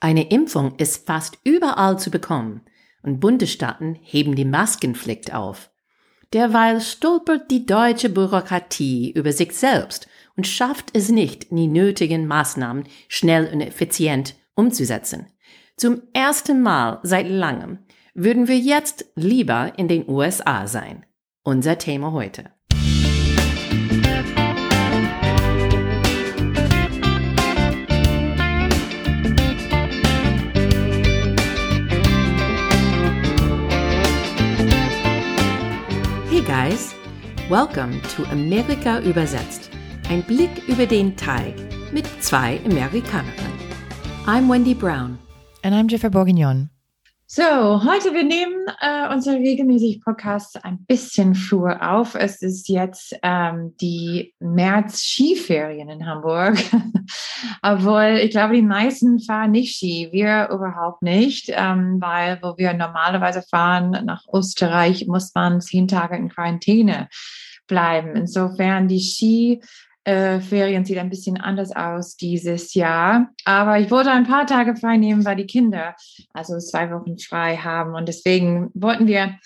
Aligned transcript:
Eine 0.00 0.30
Impfung 0.30 0.76
ist 0.78 1.06
fast 1.06 1.38
überall 1.44 1.98
zu 1.98 2.10
bekommen 2.10 2.62
und 3.02 3.20
Bundesstaaten 3.20 3.98
heben 4.02 4.34
die 4.34 4.46
Maskenpflicht 4.46 5.34
auf. 5.34 5.70
Derweil 6.32 6.80
stolpert 6.80 7.50
die 7.50 7.66
deutsche 7.66 8.08
Bürokratie 8.08 9.10
über 9.12 9.32
sich 9.32 9.52
selbst 9.52 10.08
und 10.36 10.46
schafft 10.46 10.96
es 10.96 11.10
nicht, 11.10 11.50
die 11.50 11.66
nötigen 11.66 12.26
Maßnahmen 12.26 12.84
schnell 13.08 13.52
und 13.52 13.60
effizient 13.60 14.36
umzusetzen. 14.54 15.26
Zum 15.76 16.02
ersten 16.12 16.62
Mal 16.62 17.00
seit 17.02 17.28
langem 17.28 17.78
würden 18.14 18.48
wir 18.48 18.58
jetzt 18.58 19.06
lieber 19.16 19.72
in 19.76 19.88
den 19.88 20.08
USA 20.08 20.66
sein. 20.66 21.04
Unser 21.42 21.78
Thema 21.78 22.12
heute. 22.12 22.50
Welcome 37.50 38.00
to 38.02 38.22
Amerika 38.30 39.00
übersetzt. 39.00 39.70
Ein 40.08 40.22
Blick 40.22 40.68
über 40.68 40.86
den 40.86 41.16
Teig 41.16 41.56
mit 41.92 42.06
zwei 42.22 42.60
Amerikanerinnen. 42.64 43.58
I'm 44.24 44.48
Wendy 44.48 44.72
Brown. 44.72 45.18
And 45.64 45.74
I'm 45.74 45.88
Jennifer 45.88 46.10
Bourguignon. 46.10 46.69
So, 47.32 47.44
heute 47.44 48.12
wir 48.12 48.24
nehmen 48.24 48.66
äh, 48.80 49.14
unsere 49.14 49.36
regelmäßig 49.36 50.00
Podcast 50.00 50.64
ein 50.64 50.84
bisschen 50.86 51.36
früher 51.36 51.92
auf. 51.92 52.16
Es 52.16 52.42
ist 52.42 52.68
jetzt 52.68 53.16
ähm, 53.22 53.76
die 53.80 54.34
März-Skiferien 54.40 55.88
in 55.90 56.06
Hamburg. 56.06 56.58
Obwohl, 57.62 58.18
ich 58.20 58.32
glaube, 58.32 58.54
die 58.54 58.62
meisten 58.62 59.20
fahren 59.20 59.52
nicht 59.52 59.76
Ski. 59.76 60.08
Wir 60.10 60.48
überhaupt 60.50 61.02
nicht, 61.02 61.52
ähm, 61.54 61.98
weil 62.00 62.40
wo 62.42 62.58
wir 62.58 62.72
normalerweise 62.72 63.42
fahren 63.42 63.92
nach 64.04 64.24
Österreich, 64.34 65.06
muss 65.06 65.32
man 65.32 65.60
zehn 65.60 65.86
Tage 65.86 66.16
in 66.16 66.30
Quarantäne 66.30 67.08
bleiben. 67.68 68.16
Insofern 68.16 68.88
die 68.88 68.98
Ski 68.98 69.62
äh, 70.04 70.40
Ferien 70.40 70.84
sieht 70.84 70.98
ein 70.98 71.10
bisschen 71.10 71.40
anders 71.40 71.74
aus 71.74 72.16
dieses 72.16 72.74
Jahr. 72.74 73.28
Aber 73.44 73.78
ich 73.78 73.90
wollte 73.90 74.10
ein 74.10 74.26
paar 74.26 74.46
Tage 74.46 74.76
frei 74.76 74.96
nehmen, 74.96 75.24
weil 75.24 75.36
die 75.36 75.46
Kinder 75.46 75.94
also 76.32 76.58
zwei 76.58 76.90
Wochen 76.90 77.18
frei 77.18 77.56
haben. 77.56 77.94
Und 77.94 78.08
deswegen 78.08 78.70
wollten 78.74 79.06
wir 79.06 79.38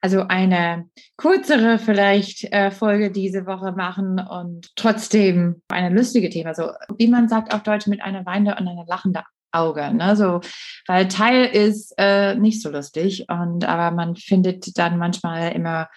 also 0.00 0.26
eine 0.28 0.88
kürzere 1.16 1.78
vielleicht 1.78 2.52
äh, 2.52 2.72
Folge 2.72 3.12
diese 3.12 3.46
Woche 3.46 3.72
machen 3.72 4.18
und 4.18 4.74
trotzdem 4.74 5.62
eine 5.68 5.94
lustige 5.94 6.28
Thema. 6.28 6.54
So 6.54 6.72
wie 6.98 7.06
man 7.06 7.28
sagt 7.28 7.54
auf 7.54 7.62
Deutsch 7.62 7.86
mit 7.86 8.02
einer 8.02 8.26
weinende 8.26 8.56
und 8.56 8.66
einer 8.66 8.84
lachende 8.86 9.22
Auge. 9.52 9.94
Ne? 9.94 10.16
So, 10.16 10.40
weil 10.86 11.08
Teil 11.08 11.44
ist 11.44 11.94
äh, 11.98 12.34
nicht 12.34 12.62
so 12.62 12.70
lustig 12.70 13.26
und 13.28 13.64
aber 13.64 13.94
man 13.94 14.16
findet 14.16 14.76
dann 14.76 14.98
manchmal 14.98 15.52
immer 15.52 15.88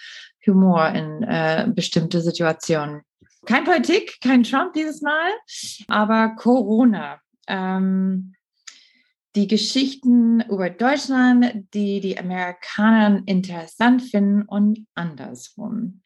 Humor 0.45 0.89
in 0.89 1.23
äh, 1.23 1.65
bestimmte 1.67 2.21
Situationen. 2.21 3.01
Kein 3.45 3.63
Politik, 3.63 4.17
kein 4.21 4.43
Trump 4.43 4.73
dieses 4.73 5.01
Mal, 5.01 5.31
aber 5.87 6.35
Corona. 6.35 7.19
Ähm, 7.47 8.33
die 9.35 9.47
Geschichten 9.47 10.41
über 10.41 10.69
Deutschland, 10.69 11.65
die 11.73 11.99
die 11.99 12.17
Amerikaner 12.17 13.21
interessant 13.25 14.01
finden 14.01 14.43
und 14.43 14.87
andersrum. 14.95 16.01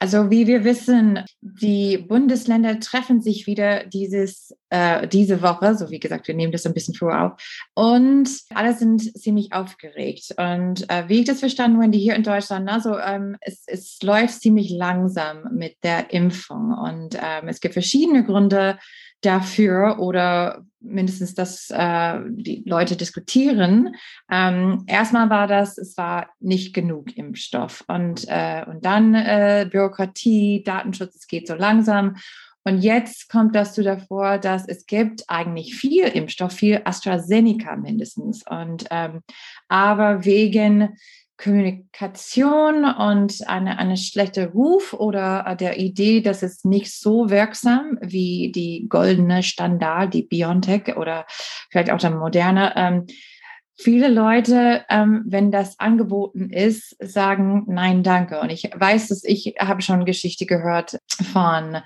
Also 0.00 0.30
wie 0.30 0.46
wir 0.46 0.64
wissen, 0.64 1.24
die 1.40 1.98
Bundesländer 1.98 2.78
treffen 2.78 3.20
sich 3.20 3.46
wieder 3.46 3.84
dieses, 3.84 4.54
äh, 4.70 5.08
diese 5.08 5.42
Woche, 5.42 5.74
so 5.74 5.90
wie 5.90 5.98
gesagt, 5.98 6.28
wir 6.28 6.36
nehmen 6.36 6.52
das 6.52 6.66
ein 6.66 6.74
bisschen 6.74 6.94
früher 6.94 7.24
auf. 7.24 7.66
Und 7.74 8.30
alle 8.54 8.74
sind 8.74 9.00
ziemlich 9.18 9.52
aufgeregt. 9.52 10.34
Und 10.36 10.88
äh, 10.88 11.08
wie 11.08 11.20
ich 11.20 11.26
das 11.26 11.40
verstanden 11.40 11.78
habe, 11.78 11.90
die 11.90 11.98
hier 11.98 12.14
in 12.14 12.22
Deutschland, 12.22 12.68
also 12.68 12.96
ähm, 12.98 13.36
es, 13.40 13.64
es 13.66 13.98
läuft 14.02 14.40
ziemlich 14.40 14.70
langsam 14.70 15.48
mit 15.52 15.76
der 15.82 16.12
Impfung. 16.12 16.72
Und 16.72 17.16
ähm, 17.16 17.48
es 17.48 17.60
gibt 17.60 17.74
verschiedene 17.74 18.24
Gründe, 18.24 18.78
dafür 19.20 19.98
oder 19.98 20.64
mindestens, 20.80 21.34
dass 21.34 21.70
äh, 21.70 22.20
die 22.28 22.62
Leute 22.66 22.96
diskutieren. 22.96 23.94
Ähm, 24.30 24.84
erstmal 24.86 25.28
war 25.28 25.46
das, 25.46 25.76
es 25.76 25.96
war 25.96 26.30
nicht 26.40 26.72
genug 26.72 27.16
Impfstoff 27.16 27.84
und, 27.88 28.24
äh, 28.28 28.64
und 28.66 28.84
dann 28.84 29.14
äh, 29.14 29.68
Bürokratie, 29.70 30.62
Datenschutz, 30.64 31.16
es 31.16 31.26
geht 31.26 31.48
so 31.48 31.54
langsam. 31.54 32.16
Und 32.64 32.80
jetzt 32.80 33.30
kommt 33.30 33.56
das 33.56 33.72
zu 33.72 33.82
davor, 33.82 34.38
dass 34.38 34.68
es 34.68 34.84
gibt 34.86 35.24
eigentlich 35.28 35.74
viel 35.74 36.04
Impfstoff, 36.04 36.52
viel 36.52 36.82
AstraZeneca 36.84 37.76
mindestens. 37.76 38.44
Und 38.46 38.84
ähm, 38.90 39.22
aber 39.68 40.24
wegen 40.24 40.96
Kommunikation 41.42 42.84
und 42.84 43.46
eine, 43.46 43.78
eine 43.78 43.96
schlechte 43.96 44.48
Ruf 44.48 44.92
oder 44.92 45.44
äh, 45.46 45.56
der 45.56 45.78
Idee, 45.78 46.20
dass 46.20 46.42
es 46.42 46.64
nicht 46.64 46.92
so 46.92 47.30
wirksam 47.30 47.96
wie 48.00 48.50
die 48.52 48.86
goldene 48.88 49.42
Standard, 49.42 50.12
die 50.14 50.24
BioNTech 50.24 50.96
oder 50.96 51.26
vielleicht 51.70 51.90
auch 51.90 51.98
der 51.98 52.10
moderne. 52.10 52.72
Ähm, 52.76 53.06
viele 53.76 54.08
Leute, 54.08 54.84
ähm, 54.90 55.22
wenn 55.26 55.52
das 55.52 55.78
angeboten 55.78 56.50
ist, 56.50 56.96
sagen 57.00 57.64
nein, 57.68 58.02
danke. 58.02 58.40
Und 58.40 58.50
ich 58.50 58.68
weiß, 58.74 59.08
dass 59.08 59.22
ich 59.22 59.54
habe 59.60 59.80
schon 59.80 60.04
Geschichte 60.04 60.44
gehört 60.44 60.98
von 61.32 61.78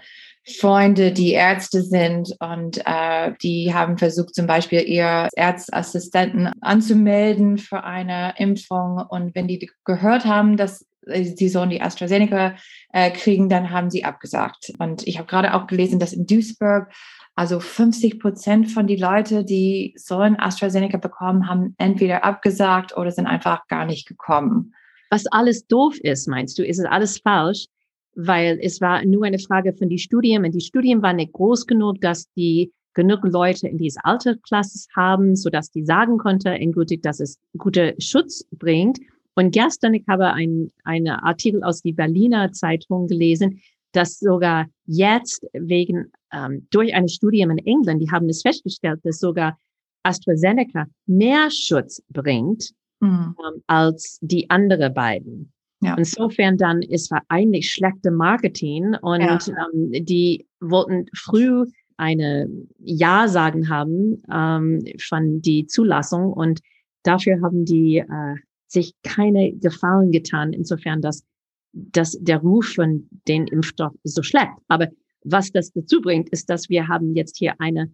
Freunde, 0.45 1.13
die 1.13 1.33
Ärzte 1.33 1.83
sind 1.83 2.35
und 2.41 2.83
äh, 2.85 3.33
die 3.43 3.73
haben 3.73 3.97
versucht, 3.97 4.35
zum 4.35 4.47
Beispiel 4.47 4.81
ihr 4.81 5.29
Ärztassistenten 5.37 6.51
anzumelden 6.61 7.59
für 7.59 7.85
eine 7.85 8.35
Impfung. 8.39 9.03
Und 9.09 9.35
wenn 9.37 9.47
die 9.47 9.71
gehört 9.85 10.25
haben, 10.25 10.57
dass 10.57 10.85
sie 11.07 11.49
sollen 11.49 11.71
die 11.71 11.83
AstraZeneca 11.83 12.57
äh, 12.93 13.11
kriegen, 13.11 13.49
dann 13.49 13.71
haben 13.71 13.91
sie 13.91 14.05
abgesagt. 14.05 14.73
Und 14.79 15.07
ich 15.07 15.19
habe 15.19 15.29
gerade 15.29 15.55
auch 15.55 15.67
gelesen, 15.67 15.99
dass 15.99 16.13
in 16.13 16.27
Duisburg 16.27 16.89
also 17.35 17.61
50 17.61 18.21
Prozent 18.21 18.71
von 18.71 18.87
die 18.87 18.97
Leute, 18.97 19.45
die 19.45 19.95
sollen 19.97 20.39
AstraZeneca 20.39 20.99
bekommen, 20.99 21.49
haben 21.49 21.75
entweder 21.79 22.25
abgesagt 22.25 22.97
oder 22.97 23.11
sind 23.11 23.27
einfach 23.27 23.67
gar 23.69 23.87
nicht 23.87 24.07
gekommen. 24.07 24.75
Was 25.11 25.27
alles 25.27 25.67
doof 25.67 25.99
ist, 25.99 26.29
meinst 26.29 26.59
du? 26.59 26.65
Ist 26.65 26.79
es 26.79 26.87
alles 26.87 27.19
falsch? 27.19 27.67
Weil 28.15 28.59
es 28.63 28.81
war 28.81 29.05
nur 29.05 29.25
eine 29.25 29.39
Frage 29.39 29.73
von 29.73 29.89
die 29.89 29.99
Studien 29.99 30.45
und 30.45 30.55
die 30.55 30.61
Studien 30.61 31.03
waren 31.03 31.17
nicht 31.17 31.33
groß 31.33 31.67
genug, 31.67 32.01
dass 32.01 32.31
die 32.35 32.73
genug 32.95 33.21
Leute 33.25 33.69
in 33.69 33.79
diese 33.79 34.05
Altersklasse 34.05 34.87
haben, 34.95 35.35
so 35.35 35.49
dass 35.51 35.71
die 35.71 35.85
sagen 35.85 36.19
konnte, 36.19 36.51
endgültig, 36.51 37.03
dass 37.03 37.21
es 37.21 37.39
gute 37.57 37.95
Schutz 37.99 38.45
bringt. 38.51 38.99
Und 39.35 39.53
gestern, 39.53 39.95
ich 39.95 40.05
habe 40.09 40.27
ein, 40.33 40.71
einen 40.85 41.09
Artikel 41.09 41.63
aus 41.63 41.81
die 41.81 41.93
Berliner 41.93 42.53
Zeitung 42.53 43.07
gelesen, 43.07 43.61
dass 43.93 44.19
sogar 44.19 44.67
jetzt 44.87 45.47
wegen, 45.53 46.13
ähm, 46.33 46.67
durch 46.71 46.95
eine 46.95 47.09
Studie 47.09 47.41
in 47.41 47.59
England, 47.59 48.03
die 48.03 48.11
haben 48.11 48.29
es 48.29 48.43
festgestellt, 48.43 49.01
dass 49.05 49.19
sogar 49.19 49.59
AstraZeneca 50.03 50.87
mehr 51.07 51.51
Schutz 51.51 52.03
bringt 52.11 52.73
mhm. 53.01 53.35
ähm, 53.39 53.63
als 53.67 54.19
die 54.21 54.49
andere 54.51 54.91
beiden. 54.91 55.53
Ja. 55.83 55.97
Insofern 55.97 56.57
dann 56.57 56.81
ist 56.81 57.11
war 57.11 57.23
eigentlich 57.29 57.73
schlechte 57.73 58.13
Marketing 58.13 58.95
und 59.03 59.21
ja. 59.21 59.39
ähm, 59.49 60.05
die 60.05 60.47
wollten 60.61 61.07
früh 61.13 61.65
eine 61.97 62.49
Ja 62.79 63.27
sagen 63.27 63.69
haben 63.69 64.23
ähm, 64.33 64.85
von 65.01 65.43
die 65.43 65.67
Zulassung 65.67 66.33
und 66.33 66.61
dafür 67.03 67.41
haben 67.43 67.65
die 67.65 67.99
äh, 67.99 68.37
sich 68.69 68.95
keine 69.03 69.53
Gefallen 69.55 70.13
getan, 70.13 70.53
insofern 70.53 71.03
dass, 71.03 71.25
dass 71.73 72.17
der 72.21 72.39
Ruf 72.39 72.75
von 72.75 73.09
den 73.27 73.49
Impfstoff 73.49 73.93
so 74.05 74.23
schlecht. 74.23 74.53
Aber 74.69 74.89
was 75.25 75.51
das 75.51 75.73
dazu 75.73 76.01
bringt, 76.01 76.29
ist, 76.31 76.49
dass 76.49 76.69
wir 76.69 76.87
haben 76.87 77.15
jetzt 77.15 77.37
hier 77.37 77.55
eine 77.61 77.93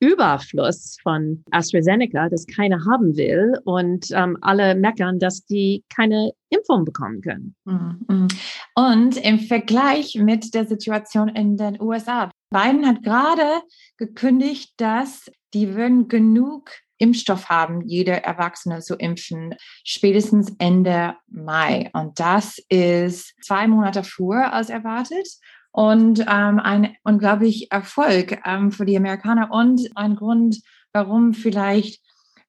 Überfluss 0.00 0.96
von 1.02 1.42
AstraZeneca, 1.50 2.28
das 2.28 2.46
keiner 2.46 2.84
haben 2.84 3.16
will 3.16 3.58
und 3.64 4.10
ähm, 4.12 4.36
alle 4.40 4.74
meckern, 4.74 5.18
dass 5.18 5.44
die 5.44 5.84
keine 5.94 6.32
Impfung 6.50 6.84
bekommen 6.84 7.20
können. 7.20 7.54
Mhm. 7.64 8.28
Und 8.74 9.16
im 9.16 9.40
Vergleich 9.40 10.14
mit 10.14 10.54
der 10.54 10.66
Situation 10.66 11.28
in 11.28 11.56
den 11.56 11.80
USA, 11.80 12.30
Biden 12.50 12.86
hat 12.86 13.02
gerade 13.02 13.62
gekündigt, 13.96 14.72
dass 14.76 15.30
die 15.54 15.74
würden 15.74 16.08
genug 16.08 16.70
Impfstoff 16.98 17.48
haben, 17.48 17.82
jeder 17.86 18.24
Erwachsene 18.24 18.80
zu 18.80 18.96
impfen, 18.96 19.54
spätestens 19.84 20.52
Ende 20.58 21.14
Mai. 21.28 21.90
Und 21.92 22.18
das 22.18 22.58
ist 22.68 23.34
zwei 23.42 23.68
Monate 23.68 24.02
früher 24.02 24.52
als 24.52 24.68
erwartet 24.68 25.28
und 25.78 26.18
ähm, 26.28 26.58
ein 26.58 26.96
unglaublich 27.04 27.70
Erfolg 27.70 28.40
ähm, 28.44 28.72
für 28.72 28.84
die 28.84 28.96
Amerikaner 28.96 29.52
und 29.52 29.88
ein 29.94 30.16
Grund, 30.16 30.60
warum 30.92 31.34
vielleicht 31.34 32.02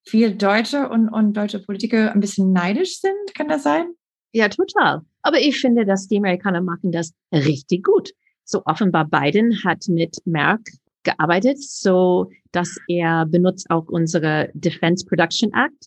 viele 0.03 0.33
Deutsche 0.33 0.89
und, 0.89 1.09
und 1.09 1.33
deutsche 1.37 1.59
Politiker 1.59 2.11
ein 2.11 2.21
bisschen 2.21 2.53
neidisch 2.53 2.99
sind. 2.99 3.35
Kann 3.35 3.47
das 3.47 3.61
sein? 3.61 3.93
Ja, 4.33 4.49
total. 4.49 5.01
Aber 5.21 5.39
ich 5.39 5.61
finde, 5.61 5.85
dass 5.85 6.07
die 6.07 6.17
Amerikaner 6.17 6.61
machen 6.61 6.91
das 6.91 7.13
richtig 7.31 7.83
gut. 7.83 8.09
So 8.45 8.63
offenbar 8.65 9.05
Biden 9.05 9.63
hat 9.63 9.87
mit 9.89 10.17
Merck 10.25 10.61
gearbeitet, 11.03 11.61
so 11.61 12.31
dass 12.51 12.79
er 12.87 13.27
benutzt 13.27 13.69
auch 13.69 13.89
unsere 13.89 14.49
Defense 14.55 15.05
Production 15.05 15.51
Act, 15.53 15.85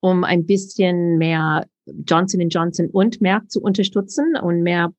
um 0.00 0.24
ein 0.24 0.44
bisschen 0.44 1.16
mehr 1.16 1.64
Johnson 1.86 2.46
Johnson 2.50 2.90
und 2.90 3.22
Merck 3.22 3.50
zu 3.50 3.62
unterstützen 3.62 4.36
und 4.36 4.62
mehr 4.62 4.92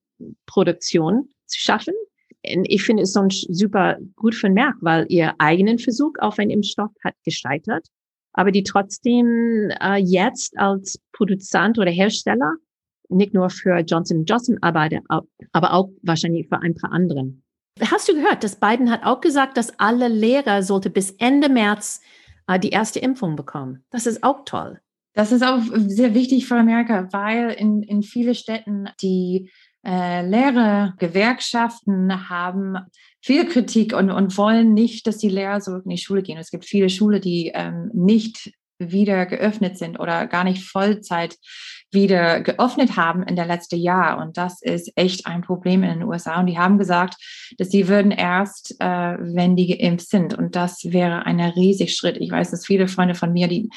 Produktion 0.47 1.29
zu 1.47 1.59
schaffen. 1.59 1.93
Ich 2.41 2.83
finde 2.83 3.03
es 3.03 3.13
sonst 3.13 3.47
super 3.49 3.97
gut 4.15 4.35
für 4.35 4.49
Merck, 4.49 4.75
weil 4.81 5.05
ihr 5.09 5.33
eigenen 5.39 5.79
Versuch 5.79 6.13
auf 6.19 6.39
einen 6.39 6.51
Impfstoff 6.51 6.91
hat 7.03 7.15
gescheitert, 7.25 7.87
aber 8.33 8.51
die 8.51 8.63
trotzdem 8.63 9.71
äh, 9.81 9.97
jetzt 9.97 10.57
als 10.57 10.99
Produzent 11.11 11.77
oder 11.79 11.91
Hersteller 11.91 12.53
nicht 13.09 13.33
nur 13.33 13.49
für 13.49 13.79
Johnson 13.79 14.25
Johnson 14.25 14.57
arbeiten, 14.61 15.03
aber 15.51 15.73
auch 15.73 15.89
wahrscheinlich 16.03 16.47
für 16.47 16.61
ein 16.61 16.75
paar 16.75 16.91
anderen. 16.91 17.43
Hast 17.79 18.09
du 18.09 18.13
gehört, 18.13 18.43
dass 18.43 18.59
Biden 18.59 18.89
hat 18.89 19.03
auch 19.03 19.21
gesagt, 19.21 19.57
dass 19.57 19.77
alle 19.79 20.07
Lehrer 20.07 20.63
sollte 20.63 20.89
bis 20.89 21.11
Ende 21.11 21.49
März 21.49 22.01
äh, 22.47 22.59
die 22.59 22.69
erste 22.69 22.99
Impfung 22.99 23.35
bekommen. 23.35 23.83
Das 23.91 24.07
ist 24.07 24.23
auch 24.23 24.45
toll. 24.45 24.79
Das 25.13 25.31
ist 25.31 25.43
auch 25.43 25.61
sehr 25.73 26.13
wichtig 26.13 26.47
für 26.47 26.55
Amerika, 26.55 27.07
weil 27.11 27.51
in, 27.51 27.81
in 27.81 28.03
viele 28.03 28.35
Städten 28.35 28.89
die 29.01 29.49
äh, 29.87 30.27
Lehrergewerkschaften 30.27 32.29
haben 32.29 32.77
viel 33.21 33.47
Kritik 33.47 33.95
und, 33.95 34.11
und 34.11 34.37
wollen 34.37 34.73
nicht, 34.73 35.07
dass 35.07 35.17
die 35.17 35.29
Lehrer 35.29 35.61
zurück 35.61 35.83
in 35.85 35.91
die 35.91 35.97
Schule 35.97 36.23
gehen. 36.23 36.37
Es 36.37 36.51
gibt 36.51 36.65
viele 36.65 36.89
Schulen, 36.89 37.21
die 37.21 37.53
ähm, 37.55 37.89
nicht 37.93 38.51
wieder 38.79 39.25
geöffnet 39.25 39.77
sind 39.77 39.99
oder 39.99 40.27
gar 40.27 40.43
nicht 40.43 40.63
Vollzeit 40.63 41.37
wieder 41.91 42.41
geöffnet 42.41 42.97
haben 42.97 43.23
in 43.23 43.35
der 43.35 43.45
letzten 43.45 43.79
Jahr. 43.79 44.19
Und 44.19 44.37
das 44.37 44.61
ist 44.61 44.91
echt 44.95 45.25
ein 45.25 45.41
Problem 45.41 45.83
in 45.83 45.99
den 45.99 46.03
USA. 46.03 46.39
Und 46.39 46.47
die 46.47 46.59
haben 46.59 46.77
gesagt, 46.77 47.15
dass 47.57 47.69
sie 47.69 47.87
würden 47.87 48.11
erst, 48.11 48.75
äh, 48.79 48.85
wenn 48.85 49.55
die 49.55 49.77
geimpft 49.77 50.09
sind. 50.09 50.33
Und 50.33 50.55
das 50.55 50.83
wäre 50.83 51.25
ein 51.25 51.39
riesig 51.39 51.95
Schritt. 51.95 52.17
Ich 52.17 52.29
weiß, 52.29 52.51
dass 52.51 52.65
viele 52.65 52.87
Freunde 52.87 53.15
von 53.15 53.31
mir, 53.31 53.47
die 53.47 53.69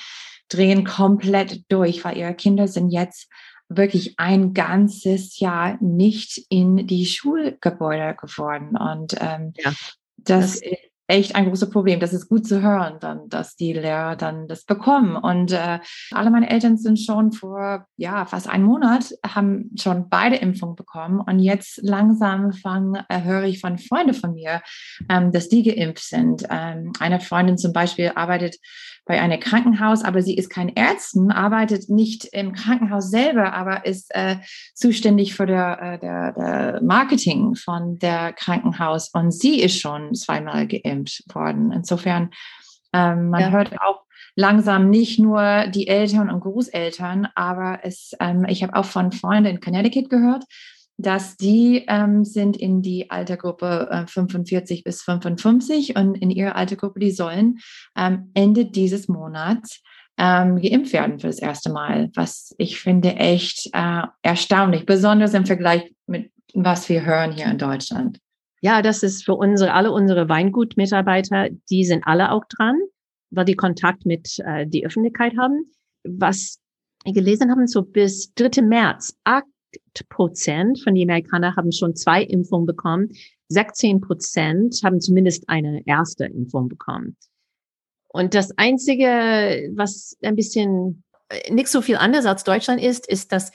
drehen 0.49 0.85
komplett 0.85 1.62
durch, 1.69 2.05
weil 2.05 2.19
ihre 2.19 2.35
Kinder 2.35 2.67
sind 2.67 2.91
jetzt 2.91 3.29
wirklich 3.71 4.19
ein 4.19 4.53
ganzes 4.53 5.39
Jahr 5.39 5.79
nicht 5.81 6.45
in 6.49 6.87
die 6.87 7.07
Schulgebäude 7.07 8.17
geworden. 8.21 8.77
Und 8.77 9.17
ähm, 9.21 9.53
ja, 9.57 9.73
das, 10.19 10.61
das 10.61 10.63
echt 11.11 11.35
ein 11.35 11.47
großes 11.47 11.71
Problem. 11.71 11.99
Das 11.99 12.13
ist 12.13 12.29
gut 12.29 12.47
zu 12.47 12.63
hören, 12.63 12.99
dann, 13.01 13.29
dass 13.29 13.57
die 13.57 13.73
Lehrer 13.73 14.17
dann 14.17 14.47
das 14.47 14.65
bekommen. 14.65 15.17
Und 15.17 15.53
äh, 15.53 15.81
alle 16.13 16.31
meine 16.31 16.49
Eltern 16.49 16.79
sind 16.79 16.99
schon 16.99 17.33
vor 17.33 17.87
ja 17.97 18.25
fast 18.27 18.49
einem 18.49 18.65
Monat 18.65 19.13
haben 19.27 19.71
schon 19.79 20.09
beide 20.09 20.37
Impfungen 20.37 20.77
bekommen 20.77 21.21
und 21.21 21.41
jetzt 21.41 21.81
langsam 21.83 22.53
fangen 22.53 23.03
äh, 23.09 23.23
höre 23.23 23.45
ich 23.45 23.61
von 23.61 23.79
Freunden 23.79 24.15
von 24.15 24.35
mir, 24.35 24.63
ähm, 25.09 25.33
dass 25.33 25.49
die 25.49 25.65
geimpft 25.65 26.05
sind. 26.05 26.47
Ähm, 26.49 26.93
eine 27.01 27.21
Freundin 27.21 27.59
zum 27.59 27.73
Beispiel 27.73 28.13
arbeitet 28.15 28.57
bei 29.11 29.21
einem 29.21 29.41
Krankenhaus, 29.41 30.05
aber 30.05 30.23
sie 30.23 30.37
ist 30.37 30.51
kein 30.51 30.77
Ärztin, 30.77 31.33
arbeitet 31.33 31.91
nicht 31.91 32.27
im 32.27 32.53
Krankenhaus 32.53 33.11
selber, 33.11 33.55
aber 33.55 33.85
ist 33.85 34.15
äh, 34.15 34.37
zuständig 34.73 35.35
für 35.35 35.47
der, 35.47 35.83
äh, 35.83 35.99
der, 35.99 36.33
der 36.33 36.81
Marketing 36.81 37.57
von 37.57 37.99
der 37.99 38.33
Krankenhaus 38.33 39.09
und 39.12 39.33
sie 39.33 39.61
ist 39.61 39.81
schon 39.81 40.15
zweimal 40.15 40.69
geimpft 40.69 41.25
worden. 41.35 41.73
Insofern, 41.73 42.31
ähm, 42.93 43.31
man 43.31 43.41
ja. 43.41 43.51
hört 43.51 43.81
auch 43.81 44.03
langsam 44.37 44.91
nicht 44.91 45.19
nur 45.19 45.67
die 45.67 45.89
Eltern 45.89 46.31
und 46.31 46.39
Großeltern, 46.39 47.27
aber 47.35 47.81
es, 47.83 48.12
ähm, 48.21 48.47
ich 48.49 48.62
habe 48.62 48.77
auch 48.77 48.85
von 48.85 49.11
Freunden 49.11 49.57
in 49.57 49.61
Connecticut 49.61 50.09
gehört, 50.09 50.45
dass 51.02 51.37
die 51.37 51.85
ähm, 51.88 52.25
sind 52.25 52.56
in 52.56 52.82
die 52.82 53.11
Altergruppe 53.11 53.88
äh, 53.91 54.06
45 54.06 54.85
bis 54.85 55.02
55 55.02 55.97
und 55.97 56.17
in 56.17 56.31
ihrer 56.31 56.56
Altergruppe, 56.56 57.00
die 57.00 57.11
sollen 57.11 57.58
ähm, 57.97 58.31
Ende 58.35 58.67
dieses 58.67 59.08
Monats 59.08 59.82
ähm, 60.19 60.61
geimpft 60.61 60.93
werden 60.93 61.19
für 61.19 61.29
das 61.29 61.38
erste 61.38 61.70
Mal, 61.70 62.11
was 62.14 62.55
ich 62.58 62.81
finde 62.81 63.14
echt 63.17 63.70
äh, 63.73 64.02
erstaunlich, 64.23 64.85
besonders 64.85 65.35
im 65.35 65.47
Vergleich 65.47 65.93
mit 66.06 66.31
was 66.55 66.88
wir 66.88 67.05
hören 67.05 67.32
hier 67.32 67.47
in 67.47 67.58
Deutschland. 67.58 68.19
Ja, 68.61 68.82
das 68.82 69.02
ist 69.02 69.25
für 69.25 69.35
unsere, 69.35 69.73
alle 69.73 69.93
unsere 69.93 70.29
Weingutmitarbeiter, 70.29 71.49
die 71.70 71.85
sind 71.85 72.06
alle 72.06 72.32
auch 72.32 72.44
dran, 72.47 72.76
weil 73.31 73.44
die 73.44 73.56
Kontakt 73.56 74.05
mit 74.05 74.38
äh, 74.41 74.67
die 74.67 74.85
Öffentlichkeit 74.85 75.37
haben. 75.38 75.64
Was 76.05 76.58
wir 77.05 77.12
gelesen 77.12 77.50
haben, 77.50 77.67
so 77.67 77.82
bis 77.82 78.35
3. 78.35 78.62
März, 78.62 79.17
Prozent 80.09 80.81
von 80.83 80.95
den 80.95 81.09
Amerikanern 81.09 81.57
haben 81.57 81.73
schon 81.73 81.97
zwei 81.97 82.23
Impfungen 82.23 82.67
bekommen. 82.67 83.11
16 83.49 84.01
Prozent 84.01 84.81
haben 84.85 85.01
zumindest 85.01 85.49
eine 85.49 85.83
erste 85.87 86.25
Impfung 86.25 86.69
bekommen. 86.69 87.17
Und 88.09 88.35
das 88.35 88.57
Einzige, 88.57 89.71
was 89.75 90.17
ein 90.23 90.37
bisschen 90.37 91.05
äh, 91.29 91.53
nicht 91.53 91.69
so 91.69 91.81
viel 91.81 91.97
anders 91.97 92.27
als 92.27 92.45
Deutschland 92.45 92.83
ist, 92.83 93.07
ist, 93.07 93.33
dass, 93.33 93.53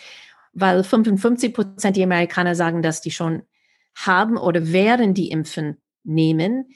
weil 0.53 0.83
55 0.83 1.53
Prozent 1.53 1.97
der 1.97 2.05
Amerikaner 2.05 2.55
sagen, 2.55 2.81
dass 2.81 3.01
die 3.01 3.11
schon 3.11 3.43
haben 3.95 4.37
oder 4.37 4.71
werden 4.71 5.13
die 5.13 5.29
Impfen 5.29 5.77
nehmen. 6.03 6.69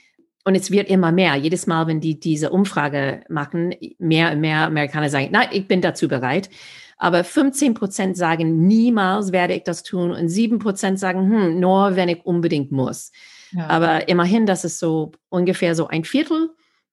Und 0.45 0.55
es 0.55 0.71
wird 0.71 0.89
immer 0.89 1.11
mehr. 1.11 1.35
Jedes 1.35 1.67
Mal, 1.67 1.87
wenn 1.87 1.99
die 1.99 2.19
diese 2.19 2.49
Umfrage 2.49 3.21
machen, 3.29 3.75
mehr 3.97 4.31
und 4.31 4.39
mehr 4.39 4.67
Amerikaner 4.67 5.09
sagen, 5.09 5.29
nein, 5.31 5.49
ich 5.51 5.67
bin 5.67 5.81
dazu 5.81 6.07
bereit. 6.07 6.49
Aber 6.97 7.23
15 7.23 7.73
Prozent 7.73 8.17
sagen, 8.17 8.67
niemals 8.67 9.31
werde 9.31 9.53
ich 9.53 9.63
das 9.63 9.83
tun. 9.83 10.11
Und 10.11 10.29
7 10.29 10.59
Prozent 10.59 10.99
sagen, 10.99 11.29
hm, 11.29 11.59
nur 11.59 11.95
wenn 11.95 12.09
ich 12.09 12.25
unbedingt 12.25 12.71
muss. 12.71 13.11
Ja. 13.51 13.67
Aber 13.67 14.07
immerhin, 14.07 14.45
das 14.45 14.65
ist 14.65 14.79
so 14.79 15.11
ungefähr 15.29 15.75
so 15.75 15.87
ein 15.87 16.03
Viertel 16.03 16.49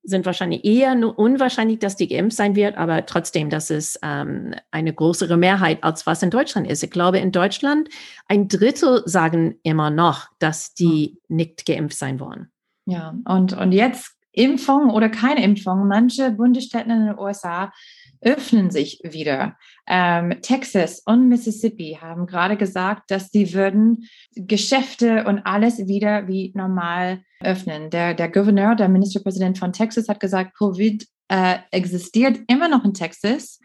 sind 0.07 0.25
wahrscheinlich 0.25 0.65
eher 0.65 0.93
unwahrscheinlich, 1.19 1.81
dass 1.81 1.97
die 1.97 2.09
geimpft 2.09 2.37
sein 2.37 2.55
wird, 2.57 2.77
aber 2.77 3.07
trotzdem, 3.07 3.51
das 3.51 3.71
ist 3.71 3.99
ähm, 4.03 4.55
eine 4.71 4.95
größere 4.95 5.37
Mehrheit, 5.37 5.83
als 5.83 6.07
was 6.07 6.23
in 6.23 6.31
Deutschland 6.31 6.71
ist. 6.71 6.83
Ich 6.83 6.91
glaube, 6.91 7.19
in 7.19 7.33
Deutschland 7.33 7.89
ein 8.29 8.49
Drittel 8.49 9.03
sagen 9.05 9.59
immer 9.63 9.91
noch, 9.91 10.29
dass 10.39 10.75
die 10.75 11.19
nicht 11.29 11.67
geimpft 11.67 11.99
sein 11.99 12.21
wollen. 12.21 12.51
Ja, 12.87 13.15
und, 13.25 13.53
und 13.53 13.73
jetzt 13.73 14.17
Impfung 14.37 14.91
oder 14.91 15.09
keine 15.09 15.43
Impfung. 15.43 15.88
Manche 15.88 16.31
Bundesstaaten 16.31 16.91
in 16.91 17.06
den 17.06 17.19
USA 17.19 17.73
öffnen 18.21 18.71
sich 18.71 19.00
wieder. 19.03 19.56
Ähm, 19.87 20.35
Texas 20.43 21.03
und 21.05 21.29
Mississippi 21.29 21.99
haben 22.00 22.27
gerade 22.27 22.56
gesagt, 22.56 23.11
dass 23.11 23.31
sie 23.31 23.55
würden 23.55 24.09
Geschäfte 24.35 25.25
und 25.25 25.41
alles 25.41 25.87
wieder 25.87 26.29
wie 26.29 26.53
normal 26.55 27.23
öffnen. 27.41 27.91
Der, 27.91 28.15
der 28.15 28.31
Gouverneur, 28.31 28.75
der 28.75 28.88
Ministerpräsident 28.88 29.59
von 29.59 29.73
Texas 29.73 30.09
hat 30.09 30.21
gesagt, 30.21 30.56
Covid 30.56 31.06
äh, 31.29 31.59
existiert 31.71 32.38
immer 32.47 32.69
noch 32.69 32.85
in 32.85 32.94
Texas, 32.94 33.59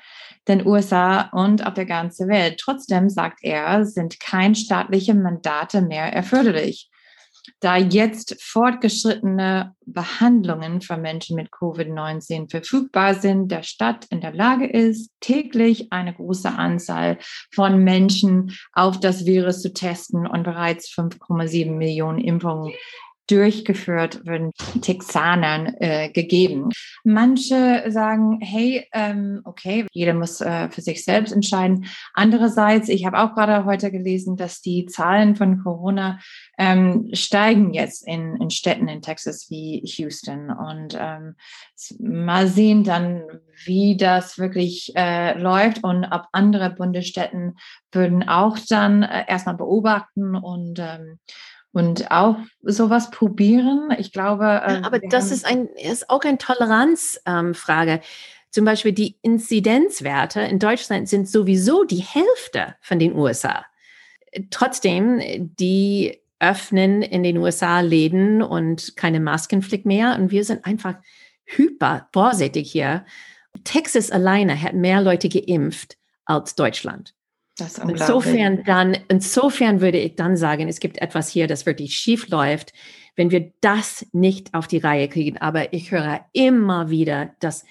den 0.48 0.66
USA 0.66 1.30
und 1.30 1.66
auf 1.66 1.74
der 1.74 1.86
ganzen 1.86 2.28
Welt. 2.30 2.60
Trotzdem, 2.60 3.10
sagt 3.10 3.40
er, 3.42 3.86
sind 3.86 4.20
kein 4.20 4.56
staatliche 4.56 5.14
Mandate 5.14 5.82
mehr 5.82 6.12
erforderlich. 6.14 6.90
Da 7.60 7.78
jetzt 7.78 8.42
fortgeschrittene 8.42 9.76
Behandlungen 9.86 10.82
für 10.82 10.98
Menschen 10.98 11.36
mit 11.36 11.52
Covid-19 11.52 12.50
verfügbar 12.50 13.16
sind, 13.16 13.52
der 13.52 13.64
Stadt 13.64 14.06
in 14.10 14.22
der 14.22 14.34
Lage 14.34 14.68
ist, 14.68 15.12
täglich 15.20 15.92
eine 15.92 16.14
große 16.14 16.50
Anzahl 16.50 17.18
von 17.52 17.84
Menschen 17.84 18.56
auf 18.74 19.00
das 19.00 19.26
Virus 19.26 19.62
zu 19.62 19.74
testen 19.74 20.28
und 20.28 20.44
bereits 20.44 20.90
5,7 20.90 21.72
Millionen 21.72 22.20
Impfungen 22.20 22.74
durchgeführt 23.32 24.26
werden 24.26 24.52
Texanern 24.82 25.74
äh, 25.80 26.10
gegeben. 26.10 26.70
Manche 27.04 27.86
sagen, 27.88 28.40
hey, 28.42 28.88
ähm, 28.94 29.42
okay, 29.46 29.86
jeder 29.94 30.14
muss 30.14 30.42
äh, 30.42 30.70
für 30.70 30.82
sich 30.82 31.04
selbst 31.06 31.32
entscheiden. 31.32 31.86
Andererseits, 32.14 32.90
ich 32.90 33.06
habe 33.06 33.20
auch 33.20 33.34
gerade 33.34 33.66
heute 33.66 33.92
gelesen, 33.92 34.36
dass 34.36 34.62
die 34.62 34.86
Zahlen 34.86 35.36
von 35.36 35.64
Corona 35.64 36.20
ähm, 36.58 37.10
steigen 37.14 37.74
jetzt 37.74 38.06
in, 38.06 38.36
in 38.36 38.50
Städten 38.50 38.88
in 38.88 39.02
Texas 39.02 39.48
wie 39.50 39.82
Houston. 39.86 40.52
Und 40.52 40.98
ähm, 41.00 41.36
mal 42.00 42.48
sehen 42.48 42.84
dann, 42.84 43.24
wie 43.66 43.96
das 43.96 44.38
wirklich 44.38 44.92
äh, 44.96 45.38
läuft 45.40 45.84
und 45.84 46.06
ob 46.06 46.26
andere 46.34 46.70
Bundesstädten 46.72 47.56
würden 47.92 48.28
auch 48.28 48.58
dann 48.70 49.04
äh, 49.04 49.26
erstmal 49.28 49.56
beobachten 49.56 50.36
und 50.36 50.80
ähm, 50.80 51.20
und 51.74 52.12
auch 52.12 52.38
sowas 52.62 53.12
probieren. 53.12 53.94
Ich 53.98 54.12
glaube. 54.12 54.46
Äh, 54.46 54.82
aber 54.84 55.00
das 55.00 55.32
ist 55.32 55.46
ein 55.46 55.68
ist 55.68 56.10
auch 56.10 56.22
eine 56.22 56.38
Toleranzfrage. 56.38 57.92
Ähm, 57.92 58.00
Zum 58.50 58.66
Beispiel 58.66 58.92
die 58.92 59.18
Inzidenzwerte 59.22 60.42
in 60.42 60.60
Deutschland 60.60 61.08
sind 61.08 61.30
sowieso 61.30 61.84
die 61.84 62.04
Hälfte 62.04 62.76
von 62.82 63.00
den 63.00 63.16
USA. 63.16 63.66
Trotzdem, 64.50 65.22
die 65.60 66.22
öffnen 66.40 67.04
in 67.04 67.24
den 67.24 67.38
USA 67.38 67.82
Läden 67.82 68.42
und 68.42 68.98
keine 68.98 69.20
Maskenpflicht 69.20 69.86
mehr. 69.86 70.18
Und 70.18 70.32
wir 70.32 70.44
sind 70.44 70.66
einfach 70.66 70.96
hyper 71.46 72.10
vorsichtig 72.12 72.72
hier. 72.72 73.06
Texas 73.64 74.12
alleine 74.12 74.62
hat 74.62 74.74
mehr 74.74 75.02
Leute 75.02 75.30
geimpft 75.30 75.98
als 76.26 76.56
Deutschland. 76.56 77.14
Das 77.62 77.78
insofern 77.78 78.64
dann, 78.66 78.98
insofern 79.08 79.82
würde 79.82 79.98
ich 79.98 80.16
dann 80.16 80.36
sagen, 80.36 80.68
es 80.68 80.80
gibt 80.80 81.02
etwas 81.02 81.30
hier, 81.30 81.48
das 81.48 81.66
wirklich 81.66 81.96
schief 81.96 82.28
läuft, 82.30 82.74
wenn 83.16 83.32
wir 83.32 83.52
das 83.62 84.06
nicht 84.12 84.54
auf 84.54 84.68
die 84.68 84.78
Reihe 84.78 85.08
kriegen. 85.08 85.38
Aber 85.38 85.74
ich 85.74 85.92
höre 85.92 86.26
immer 86.34 86.90
wieder, 86.90 87.32
dass 87.40 87.66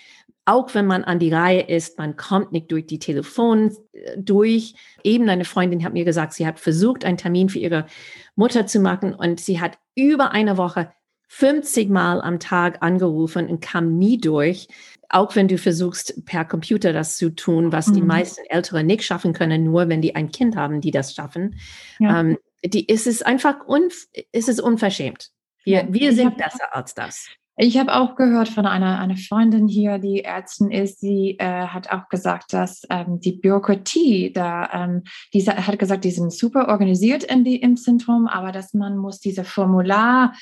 auch 0.45 0.75
wenn 0.75 0.87
man 0.87 1.05
an 1.05 1.19
die 1.19 1.33
Reihe 1.33 1.61
ist, 1.61 1.99
man 1.99 2.17
kommt 2.17 2.51
nicht 2.51 2.73
durch 2.73 2.87
die 2.87 2.99
Telefon 2.99 3.77
äh, 3.93 4.17
durch. 4.17 4.75
Eben 5.05 5.29
eine 5.29 5.45
Freundin 5.45 5.85
hat 5.85 5.93
mir 5.93 6.05
gesagt, 6.05 6.33
sie 6.33 6.47
hat 6.47 6.59
versucht, 6.59 7.05
einen 7.05 7.19
Termin 7.19 7.49
für 7.49 7.59
ihre 7.59 7.87
Mutter 8.35 8.67
zu 8.67 8.81
machen 8.81 9.15
und 9.15 9.39
sie 9.39 9.61
hat 9.61 9.79
über 9.95 10.33
eine 10.33 10.57
Woche 10.57 10.93
50 11.33 11.89
Mal 11.91 12.21
am 12.21 12.41
Tag 12.41 12.83
angerufen 12.83 13.49
und 13.49 13.61
kam 13.61 13.97
nie 13.97 14.19
durch. 14.19 14.67
Auch 15.09 15.37
wenn 15.37 15.47
du 15.47 15.59
versuchst, 15.59 16.25
per 16.27 16.45
Computer 16.45 16.93
das 16.93 17.17
zu 17.17 17.31
tun, 17.31 17.71
was 17.71 17.87
mhm. 17.87 17.95
die 17.95 18.03
meisten 18.03 18.45
Älteren 18.49 18.87
nicht 18.87 19.05
schaffen 19.05 19.33
können, 19.33 19.63
nur 19.63 19.89
wenn 19.89 20.03
die 20.03 20.17
ein 20.17 20.33
Kind 20.33 20.57
haben, 20.57 20.81
die 20.81 20.91
das 20.91 21.15
schaffen. 21.15 21.55
Ja. 22.01 22.21
Ähm, 22.21 22.37
die, 22.65 22.85
ist 22.85 23.07
es 23.07 23.23
einfach 23.23 23.65
unf 23.67 24.09
ist 24.33 24.49
es 24.49 24.59
unverschämt. 24.59 25.31
Wir, 25.65 25.87
wir 25.91 26.13
sind 26.13 26.37
besser 26.37 26.75
als 26.75 26.95
das. 26.95 27.29
Ich 27.57 27.79
habe 27.79 27.95
auch 27.95 28.17
gehört 28.17 28.49
von 28.49 28.67
einer, 28.67 28.99
einer 28.99 29.17
Freundin 29.17 29.69
hier, 29.69 29.99
die 29.99 30.25
Ärztin 30.25 30.71
ist, 30.71 31.01
sie 31.01 31.37
äh, 31.39 31.67
hat 31.67 31.91
auch 31.91 32.09
gesagt, 32.09 32.53
dass 32.53 32.83
ähm, 32.91 33.21
die 33.21 33.33
Bürokratie 33.33 34.33
da, 34.33 34.69
ähm, 34.73 35.05
die 35.33 35.45
hat 35.47 35.79
gesagt, 35.79 36.05
die 36.05 36.11
sind 36.11 36.33
super 36.33 36.69
organisiert 36.69 37.23
in 37.23 37.45
die, 37.45 37.57
im 37.57 37.77
Zentrum, 37.77 38.27
aber 38.27 38.51
dass 38.51 38.75
man 38.75 38.97
muss 38.97 39.21
diese 39.21 39.45
Formular 39.45 40.33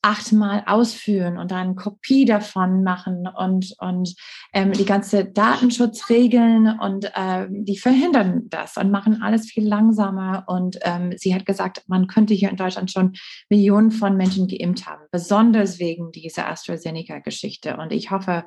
achtmal 0.00 0.62
ausführen 0.66 1.38
und 1.38 1.50
dann 1.50 1.74
Kopie 1.74 2.24
davon 2.24 2.84
machen 2.84 3.26
und, 3.26 3.74
und 3.78 4.14
ähm, 4.52 4.72
die 4.72 4.84
ganze 4.84 5.24
Datenschutzregeln 5.24 6.78
und 6.78 7.06
äh, 7.14 7.46
die 7.50 7.78
verhindern 7.78 8.42
das 8.48 8.76
und 8.76 8.90
machen 8.92 9.22
alles 9.22 9.50
viel 9.50 9.66
langsamer. 9.66 10.44
Und 10.46 10.78
ähm, 10.82 11.14
sie 11.16 11.34
hat 11.34 11.46
gesagt, 11.46 11.82
man 11.88 12.06
könnte 12.06 12.34
hier 12.34 12.50
in 12.50 12.56
Deutschland 12.56 12.92
schon 12.92 13.14
Millionen 13.48 13.90
von 13.90 14.16
Menschen 14.16 14.46
geimpft 14.46 14.86
haben, 14.86 15.02
besonders 15.10 15.80
wegen 15.80 16.12
dieser 16.12 16.48
AstraZeneca-Geschichte. 16.48 17.76
Und 17.76 17.92
ich 17.92 18.10
hoffe, 18.12 18.44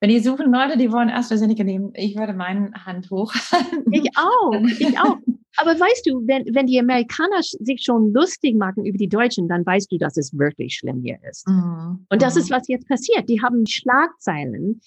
wenn 0.00 0.10
die 0.10 0.20
suchen 0.20 0.52
Leute, 0.52 0.78
die 0.78 0.92
wollen 0.92 1.10
AstraZeneca 1.10 1.64
nehmen, 1.64 1.90
ich 1.94 2.16
würde 2.16 2.32
meine 2.32 2.72
Hand 2.84 3.10
hoch. 3.10 3.32
Ich 3.90 4.08
auch, 4.16 4.60
ich 4.78 4.98
auch. 4.98 5.18
Aber 5.56 5.72
weißt 5.78 6.06
du, 6.06 6.26
wenn, 6.26 6.44
wenn 6.54 6.66
die 6.66 6.78
Amerikaner 6.78 7.40
sich 7.42 7.82
schon 7.82 8.12
lustig 8.12 8.54
machen 8.56 8.84
über 8.84 8.96
die 8.96 9.08
Deutschen, 9.08 9.48
dann 9.48 9.66
weißt 9.66 9.90
du, 9.90 9.98
dass 9.98 10.16
es 10.16 10.36
wirklich 10.38 10.76
schlimm 10.76 11.02
hier 11.02 11.18
ist. 11.28 11.48
Mhm. 11.48 12.06
Und 12.08 12.22
das 12.22 12.34
mhm. 12.34 12.42
ist, 12.42 12.50
was 12.50 12.68
jetzt 12.68 12.86
passiert. 12.88 13.28
Die 13.28 13.42
haben 13.42 13.66
Schlagzeilen, 13.66 14.80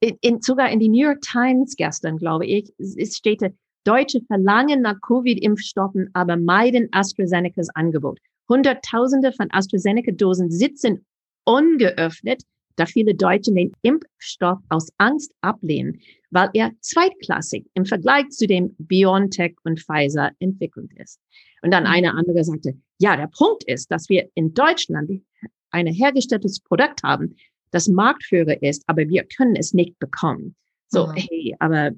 in, 0.00 0.16
in, 0.20 0.40
sogar 0.40 0.70
in 0.70 0.80
die 0.80 0.88
New 0.88 1.04
York 1.04 1.22
Times 1.22 1.74
gestern, 1.76 2.18
glaube 2.18 2.46
ich, 2.46 2.72
es 2.78 3.16
steht, 3.16 3.42
Deutsche 3.84 4.20
verlangen 4.28 4.82
nach 4.82 5.00
Covid-Impfstoffen, 5.00 6.10
aber 6.12 6.36
meiden 6.36 6.88
AstraZenecas 6.92 7.68
Angebot. 7.74 8.20
Hunderttausende 8.48 9.32
von 9.32 9.48
AstraZeneca-Dosen 9.50 10.50
sitzen 10.50 11.04
ungeöffnet 11.44 12.42
da 12.82 12.86
viele 12.86 13.14
Deutsche 13.14 13.52
den 13.52 13.72
Impfstoff 13.82 14.58
aus 14.68 14.88
Angst 14.98 15.32
ablehnen, 15.40 16.00
weil 16.30 16.50
er 16.54 16.72
zweitklassig 16.80 17.64
im 17.74 17.86
Vergleich 17.86 18.28
zu 18.30 18.46
dem 18.46 18.74
BioNTech 18.78 19.54
und 19.64 19.78
Pfizer 19.78 20.32
entwickelt 20.40 20.90
ist. 20.96 21.20
Und 21.62 21.70
dann 21.70 21.86
eine 21.86 22.12
andere 22.14 22.42
sagte, 22.42 22.74
ja, 22.98 23.16
der 23.16 23.28
Punkt 23.28 23.62
ist, 23.64 23.90
dass 23.92 24.08
wir 24.08 24.28
in 24.34 24.52
Deutschland 24.52 25.22
ein 25.70 25.86
hergestelltes 25.86 26.60
Produkt 26.60 27.04
haben, 27.04 27.36
das 27.70 27.86
Marktführer 27.86 28.60
ist, 28.62 28.82
aber 28.86 29.08
wir 29.08 29.24
können 29.24 29.54
es 29.54 29.72
nicht 29.72 29.98
bekommen. 30.00 30.56
So, 30.88 31.06
mhm. 31.06 31.14
hey, 31.14 31.56
aber 31.60 31.92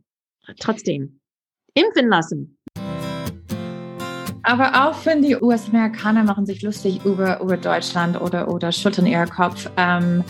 trotzdem, 0.61 1.21
impfen 1.73 2.09
lassen. 2.09 2.59
Aber 4.47 4.88
auch 4.88 5.07
wenn 5.07 5.23
die 5.23 5.37
US-Amerikaner 5.37 6.23
machen 6.23 6.45
sich 6.45 6.61
lustig 6.61 7.03
über, 7.07 7.41
über 7.41 7.57
Deutschland 7.57 8.21
oder, 8.21 8.53
oder 8.53 8.71
schütteln 8.73 9.07
ihr 9.07 9.25
Kopf. 9.25 9.71
Ähm, 9.79 10.23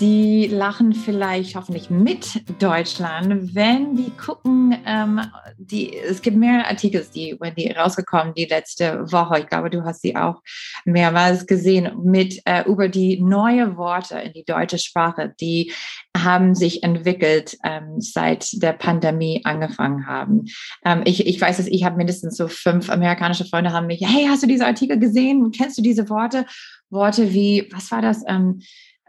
die 0.00 0.46
lachen 0.46 0.94
vielleicht 0.94 1.54
hoffentlich 1.54 1.90
mit 1.90 2.42
Deutschland, 2.60 3.54
wenn 3.54 3.94
die 3.96 4.10
gucken, 4.10 4.76
ähm, 4.86 5.20
die, 5.58 5.96
es 5.96 6.22
gibt 6.22 6.36
mehrere 6.36 6.66
Artikel, 6.66 7.06
die, 7.14 7.38
die 7.56 7.70
rausgekommen 7.70 8.34
die 8.34 8.46
letzte 8.46 9.10
Woche, 9.12 9.40
ich 9.40 9.46
glaube, 9.46 9.70
du 9.70 9.84
hast 9.84 10.02
sie 10.02 10.16
auch 10.16 10.40
mehrmals 10.84 11.46
gesehen, 11.46 11.92
mit 12.04 12.40
äh, 12.46 12.64
über 12.66 12.88
die 12.88 13.20
neue 13.20 13.76
Worte 13.76 14.18
in 14.18 14.32
die 14.32 14.44
deutsche 14.44 14.78
Sprache, 14.78 15.34
die 15.40 15.72
haben 16.16 16.54
sich 16.54 16.82
entwickelt, 16.82 17.56
ähm, 17.64 18.00
seit 18.00 18.62
der 18.62 18.72
Pandemie 18.72 19.42
angefangen 19.44 20.06
haben. 20.06 20.44
Ähm, 20.84 21.02
ich, 21.04 21.26
ich 21.26 21.40
weiß 21.40 21.58
es, 21.58 21.66
ich 21.66 21.84
habe 21.84 21.96
mindestens 21.96 22.36
so 22.36 22.48
fünf 22.48 22.90
amerikanische 22.90 23.44
Freunde 23.44 23.72
haben 23.72 23.86
mich, 23.86 24.00
hey, 24.04 24.26
hast 24.28 24.42
du 24.42 24.46
diese 24.46 24.66
Artikel 24.66 24.98
gesehen? 24.98 25.50
Kennst 25.50 25.78
du 25.78 25.82
diese 25.82 26.08
Worte? 26.08 26.46
Worte 26.90 27.32
wie, 27.32 27.68
was 27.72 27.90
war 27.90 28.02
das? 28.02 28.22
Ähm, 28.28 28.60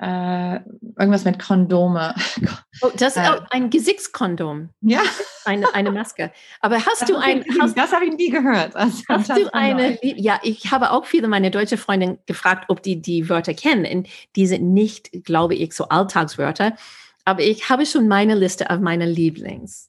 äh, 0.03 0.59
irgendwas 0.99 1.23
mit 1.23 1.39
Kondome. 1.39 2.13
Oh, 2.81 2.89
das 2.97 3.15
ist 3.15 3.23
äh, 3.23 3.39
ein 3.51 3.69
Gesichtskondom. 3.69 4.69
Ja. 4.81 4.99
Eine, 5.45 5.73
eine 5.73 5.91
Maske. 5.91 6.31
Aber 6.59 6.77
hast 6.77 7.03
das 7.03 7.09
du 7.09 7.15
ein. 7.15 7.45
Hast, 7.61 7.77
das 7.77 7.93
habe 7.93 8.05
ich 8.05 8.13
nie 8.13 8.29
gehört. 8.29 8.75
Also, 8.75 9.03
hast 9.07 9.29
du 9.29 9.53
eine. 9.53 10.03
Ja, 10.03 10.39
ich 10.43 10.71
habe 10.71 10.91
auch 10.91 11.05
viele 11.05 11.27
meiner 11.27 11.51
deutsche 11.51 11.77
Freunde 11.77 12.17
gefragt, 12.25 12.65
ob 12.69 12.81
die 12.81 12.99
die 12.99 13.29
Wörter 13.29 13.53
kennen. 13.53 13.85
Und 13.85 14.09
die 14.35 14.47
sind 14.47 14.73
nicht, 14.73 15.11
glaube 15.23 15.55
ich, 15.55 15.73
so 15.73 15.87
Alltagswörter. 15.87 16.75
Aber 17.25 17.41
ich 17.41 17.69
habe 17.69 17.85
schon 17.85 18.07
meine 18.07 18.35
Liste 18.35 18.69
auf 18.69 18.79
meine 18.79 19.05
Lieblings. 19.05 19.87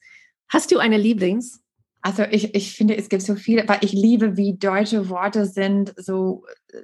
Hast 0.48 0.70
du 0.70 0.78
eine 0.78 0.98
Lieblings? 0.98 1.62
Also 2.02 2.22
ich, 2.30 2.54
ich 2.54 2.76
finde, 2.76 2.96
es 2.96 3.08
gibt 3.08 3.22
so 3.22 3.34
viele, 3.34 3.66
weil 3.66 3.78
ich 3.80 3.92
liebe, 3.92 4.36
wie 4.36 4.58
deutsche 4.58 5.08
Worte 5.08 5.46
sind, 5.46 5.94
so 5.96 6.44
äh, 6.70 6.82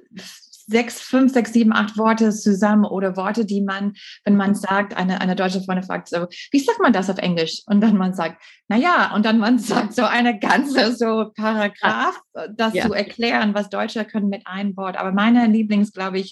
sechs, 0.67 1.01
fünf, 1.01 1.33
sechs, 1.33 1.53
sieben, 1.53 1.73
acht 1.73 1.97
Worte 1.97 2.31
zusammen 2.31 2.85
oder 2.85 3.15
Worte, 3.17 3.45
die 3.45 3.61
man, 3.61 3.93
wenn 4.23 4.35
man 4.35 4.55
sagt, 4.55 4.95
eine, 4.95 5.21
eine 5.21 5.35
deutsche 5.35 5.61
Freundin 5.61 5.85
fragt 5.85 6.09
so, 6.09 6.27
wie 6.51 6.59
sagt 6.59 6.79
man 6.79 6.93
das 6.93 7.09
auf 7.09 7.17
Englisch? 7.17 7.61
Und 7.65 7.81
dann 7.81 7.97
man 7.97 8.13
sagt, 8.13 8.41
na 8.67 8.77
ja, 8.77 9.13
und 9.15 9.25
dann 9.25 9.39
man 9.39 9.59
sagt 9.59 9.93
so 9.93 10.03
eine 10.03 10.39
ganze 10.39 10.95
so 10.95 11.31
Paragraph, 11.35 12.19
das 12.55 12.73
ja. 12.73 12.87
zu 12.87 12.93
erklären, 12.93 13.53
was 13.53 13.69
Deutsche 13.69 14.05
können 14.05 14.29
mit 14.29 14.47
einem 14.47 14.75
Wort. 14.77 14.97
Aber 14.97 15.11
meine 15.11 15.47
Lieblings, 15.47 15.91
glaube 15.91 16.19
ich, 16.19 16.31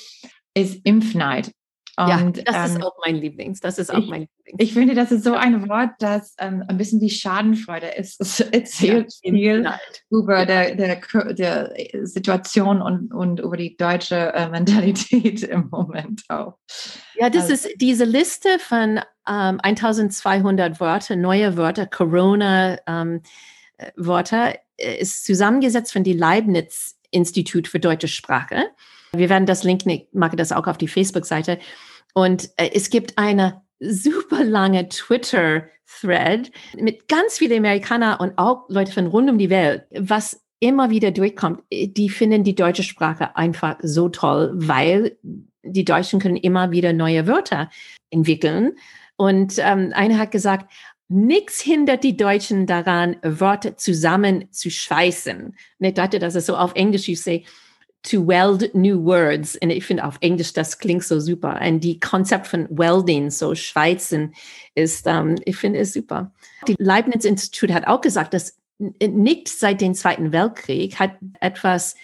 ist 0.54 0.80
Impfneid. 0.84 1.52
Und, 1.98 2.36
ja, 2.36 2.42
das 2.44 2.56
ähm, 2.56 2.76
ist 2.76 2.84
auch 2.84 2.96
mein 3.04 3.16
Lieblings. 3.16 3.58
Das 3.58 3.76
ist 3.78 3.92
auch 3.92 3.98
ich, 3.98 4.08
mein 4.08 4.20
Lieblings. 4.20 4.56
Ich 4.58 4.72
finde, 4.72 4.94
das 4.94 5.10
ist 5.10 5.24
so 5.24 5.34
ein 5.34 5.68
Wort, 5.68 5.90
das 5.98 6.36
ähm, 6.38 6.62
ein 6.68 6.78
bisschen 6.78 7.00
die 7.00 7.10
Schadenfreude 7.10 7.88
ist. 7.88 8.20
Es 8.20 8.38
erzählt 8.52 9.12
ja, 9.24 9.32
viel 9.32 9.68
über 10.08 10.38
ja. 10.38 10.44
der, 10.44 10.76
der, 10.76 11.00
der 11.34 11.72
Situation 12.06 12.80
und, 12.80 13.12
und 13.12 13.40
über 13.40 13.56
die 13.56 13.76
deutsche 13.76 14.32
äh, 14.32 14.48
Mentalität 14.50 15.42
im 15.42 15.68
Moment 15.70 16.22
auch. 16.28 16.56
Ja, 17.16 17.30
das 17.30 17.50
also. 17.50 17.54
ist 17.54 17.68
diese 17.80 18.04
Liste 18.04 18.60
von 18.60 19.00
ähm, 19.28 19.58
1200 19.60 20.78
Wörter, 20.78 21.16
neue 21.16 21.56
Wörter, 21.56 21.86
Corona-Wörter, 21.86 23.24
ähm, 24.46 24.54
äh, 24.76 25.00
ist 25.00 25.24
zusammengesetzt 25.24 25.92
von 25.92 26.04
die 26.04 26.12
Leibniz 26.12 26.96
Institut 27.10 27.66
für 27.66 27.80
deutsche 27.80 28.06
Sprache. 28.06 28.66
Wir 29.12 29.28
werden 29.28 29.46
das 29.46 29.64
Link, 29.64 29.86
ich 29.86 30.08
mache 30.12 30.36
das 30.36 30.52
auch 30.52 30.66
auf 30.66 30.78
die 30.78 30.88
Facebook-Seite. 30.88 31.58
Und 32.14 32.50
äh, 32.56 32.70
es 32.74 32.90
gibt 32.90 33.18
eine 33.18 33.62
super 33.80 34.44
lange 34.44 34.88
Twitter-Thread 34.88 36.50
mit 36.76 37.08
ganz 37.08 37.38
vielen 37.38 37.58
Amerikanern 37.58 38.18
und 38.18 38.38
auch 38.38 38.68
Leute 38.68 38.92
von 38.92 39.06
rund 39.06 39.30
um 39.30 39.38
die 39.38 39.50
Welt, 39.50 39.84
was 39.90 40.42
immer 40.60 40.90
wieder 40.90 41.10
durchkommt. 41.10 41.62
Die 41.72 42.08
finden 42.08 42.42
die 42.42 42.54
deutsche 42.54 42.82
Sprache 42.82 43.36
einfach 43.36 43.76
so 43.82 44.08
toll, 44.08 44.50
weil 44.54 45.16
die 45.62 45.84
Deutschen 45.84 46.18
können 46.18 46.36
immer 46.36 46.72
wieder 46.72 46.92
neue 46.92 47.26
Wörter 47.26 47.70
entwickeln. 48.10 48.72
Und 49.16 49.54
ähm, 49.58 49.92
einer 49.94 50.18
hat 50.18 50.30
gesagt, 50.30 50.70
Nichts 51.10 51.62
hindert 51.62 52.04
die 52.04 52.18
Deutschen 52.18 52.66
daran, 52.66 53.16
Wörter 53.22 53.78
zusammen 53.78 54.52
zu 54.52 54.70
schweißen. 54.70 55.56
Und 55.78 55.86
ich 55.86 55.94
dachte, 55.94 56.18
das 56.18 56.34
ist 56.34 56.44
so 56.44 56.54
auf 56.54 56.74
Englisch, 56.74 57.08
ich 57.08 57.22
say, 57.22 57.46
to 58.10 58.26
weld 58.26 58.74
new 58.74 59.04
words. 59.04 59.56
Und 59.62 59.70
ich 59.70 59.84
finde 59.84 60.04
auf 60.04 60.18
Englisch, 60.20 60.52
das 60.52 60.78
klingt 60.78 61.04
so 61.04 61.20
super. 61.20 61.60
Und 61.60 61.80
die 61.80 62.00
Konzept 62.00 62.46
von 62.46 62.66
Welding, 62.70 63.30
so 63.30 63.54
Schweizen, 63.54 64.34
ist, 64.74 65.06
um, 65.06 65.36
ich 65.44 65.56
finde 65.56 65.80
es 65.80 65.92
super. 65.92 66.32
Die 66.66 66.76
Leibniz-Institut 66.78 67.72
hat 67.72 67.86
auch 67.86 68.00
gesagt, 68.00 68.34
dass 68.34 68.56
nicht 68.78 69.48
seit 69.48 69.80
dem 69.80 69.94
Zweiten 69.94 70.32
Weltkrieg 70.32 70.98
hat 70.98 71.16
etwas 71.40 71.96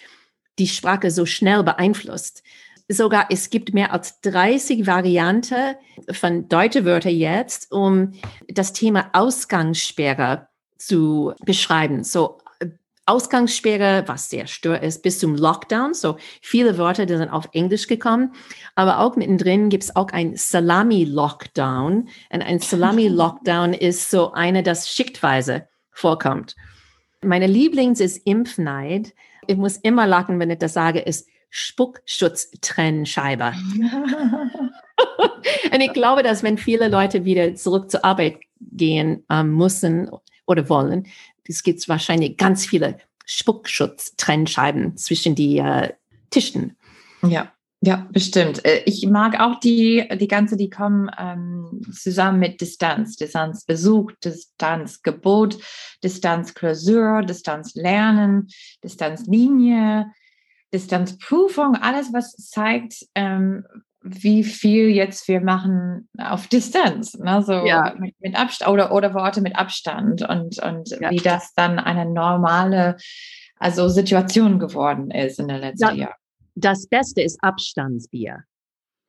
die 0.59 0.67
Sprache 0.67 1.11
so 1.11 1.25
schnell 1.25 1.63
beeinflusst. 1.63 2.43
Sogar 2.87 3.27
es 3.29 3.49
gibt 3.49 3.73
mehr 3.73 3.93
als 3.93 4.21
30 4.21 4.85
Varianten 4.85 5.75
von 6.11 6.47
deutsche 6.47 6.85
Wörter 6.85 7.09
jetzt, 7.09 7.71
um 7.71 8.13
das 8.47 8.73
Thema 8.73 9.09
Ausgangssperre 9.13 10.47
zu 10.77 11.33
beschreiben. 11.45 12.03
So 12.03 12.37
Ausgangssperre, 13.07 14.03
was 14.07 14.29
sehr 14.29 14.47
stör 14.47 14.81
ist, 14.81 15.03
bis 15.03 15.19
zum 15.19 15.35
Lockdown. 15.35 15.93
So 15.93 16.17
viele 16.41 16.77
Worte, 16.77 17.05
die 17.05 17.17
sind 17.17 17.29
auf 17.29 17.47
Englisch 17.53 17.87
gekommen. 17.87 18.33
Aber 18.73 18.99
auch 18.99 19.15
mittendrin 19.15 19.69
gibt 19.69 19.83
es 19.83 19.95
auch 19.95 20.09
ein 20.11 20.35
Salami-Lockdown. 20.35 22.09
Und 22.29 22.41
ein 22.41 22.59
Salami-Lockdown 22.59 23.73
ist 23.73 24.09
so 24.09 24.33
eine, 24.33 24.63
das 24.63 24.89
schichtweise 24.89 25.67
vorkommt. 25.91 26.55
Meine 27.21 27.47
Lieblings 27.47 27.99
ist 27.99 28.17
Impfneid. 28.25 29.13
Ich 29.47 29.57
muss 29.57 29.77
immer 29.77 30.07
lachen, 30.07 30.39
wenn 30.39 30.49
ich 30.49 30.59
das 30.59 30.73
sage, 30.73 30.99
ist 30.99 31.27
Spuckschutztrennscheibe. 31.49 33.53
Und 35.71 35.81
ich 35.81 35.93
glaube, 35.93 36.23
dass 36.23 36.43
wenn 36.43 36.57
viele 36.57 36.87
Leute 36.87 37.23
wieder 37.23 37.55
zurück 37.55 37.91
zur 37.91 38.03
Arbeit 38.03 38.39
gehen 38.59 39.23
ähm, 39.29 39.55
müssen 39.55 40.09
oder 40.45 40.67
wollen, 40.69 41.07
es 41.47 41.63
gibt 41.63 41.87
wahrscheinlich 41.87 42.37
ganz 42.37 42.65
viele 42.65 42.97
Spuckschutztrennscheiben 43.25 44.97
zwischen 44.97 45.35
die 45.35 45.57
äh, 45.57 45.93
Tischen. 46.29 46.77
Ja. 47.23 47.51
Ja, 47.81 48.07
bestimmt. 48.11 48.65
Äh, 48.65 48.81
ich 48.85 49.05
mag 49.05 49.39
auch 49.39 49.59
die, 49.59 50.07
die 50.19 50.27
ganze, 50.27 50.57
die 50.57 50.71
kommen 50.71 51.11
ähm, 51.19 51.81
zusammen 51.93 52.39
mit 52.39 52.59
Distanz. 52.59 53.15
Distanzbesuch, 53.15 54.11
Distanzgebot, 54.23 55.59
Distanzklausur, 56.03 57.21
Distanzlernen, 57.21 58.47
Distanzlinie, 58.83 60.07
Distanzprüfung, 60.73 61.75
alles, 61.75 62.11
was 62.11 62.31
zeigt, 62.31 63.05
ähm, 63.13 63.65
wie 64.07 64.43
viel 64.43 64.89
jetzt 64.89 65.27
wir 65.27 65.41
machen 65.41 66.07
auf 66.19 66.47
Distanz, 66.47 67.15
ne? 67.15 67.41
so 67.41 67.53
ja. 67.65 67.95
mit, 67.97 68.15
mit, 68.19 68.35
Abstand 68.35 68.71
oder, 68.71 68.91
oder 68.91 69.15
Worte 69.15 69.41
mit 69.41 69.55
Abstand 69.55 70.21
und, 70.21 70.59
und 70.59 70.89
ja. 71.01 71.09
wie 71.09 71.17
das 71.17 71.53
dann 71.55 71.79
eine 71.79 72.05
normale 72.05 72.97
also 73.57 73.89
Situation 73.89 74.59
geworden 74.59 75.09
ist 75.09 75.39
in 75.39 75.47
der 75.47 75.57
letzten 75.57 75.87
ja. 75.87 75.93
Jahr. 75.93 76.15
Das 76.53 76.87
Beste 76.87 77.23
ist 77.23 77.39
Abstandsbier. 77.41 78.43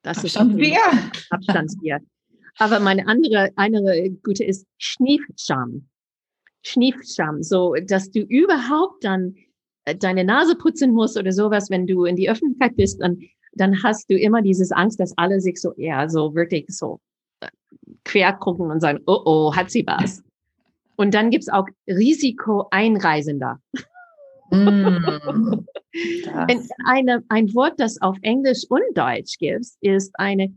Das 0.02 0.18
Abstandsbier? 0.18 0.78
Ist 1.12 1.26
Abstandsbier. 1.30 2.00
Aber 2.58 2.80
meine 2.80 3.06
andere, 3.06 3.50
eine 3.56 4.10
gute 4.24 4.44
ist 4.44 4.66
Schniefscham. 4.78 5.88
Schniefscham. 6.62 7.42
So, 7.42 7.74
dass 7.74 8.10
du 8.10 8.20
überhaupt 8.20 9.04
dann 9.04 9.34
äh, 9.84 9.94
deine 9.94 10.24
Nase 10.24 10.56
putzen 10.56 10.92
musst 10.92 11.18
oder 11.18 11.32
sowas, 11.32 11.68
wenn 11.68 11.86
du 11.86 12.06
in 12.06 12.16
die 12.16 12.30
Öffentlichkeit 12.30 12.76
bist, 12.76 13.02
dann, 13.02 13.20
dann 13.56 13.82
hast 13.82 14.10
du 14.10 14.18
immer 14.18 14.42
dieses 14.42 14.72
Angst, 14.72 15.00
dass 15.00 15.16
alle 15.16 15.40
sich 15.40 15.60
so 15.60 15.72
eher 15.74 16.08
so 16.08 16.34
wirklich 16.34 16.66
so 16.68 17.00
äh, 17.40 17.48
quer 18.04 18.32
gucken 18.34 18.70
und 18.70 18.80
sagen, 18.80 19.00
oh 19.06 19.20
oh, 19.24 19.54
hat 19.54 19.70
sie 19.70 19.86
was. 19.86 20.22
Und 20.96 21.14
dann 21.14 21.30
gibt's 21.30 21.48
auch 21.48 21.66
Risikoeinreisender. 21.88 23.60
Mm, 24.50 24.56
eine, 26.86 27.24
ein 27.28 27.54
Wort, 27.54 27.74
das 27.78 28.00
auf 28.00 28.16
Englisch 28.22 28.64
und 28.68 28.82
Deutsch 28.94 29.38
gibt, 29.38 29.66
ist 29.80 30.18
eine 30.18 30.52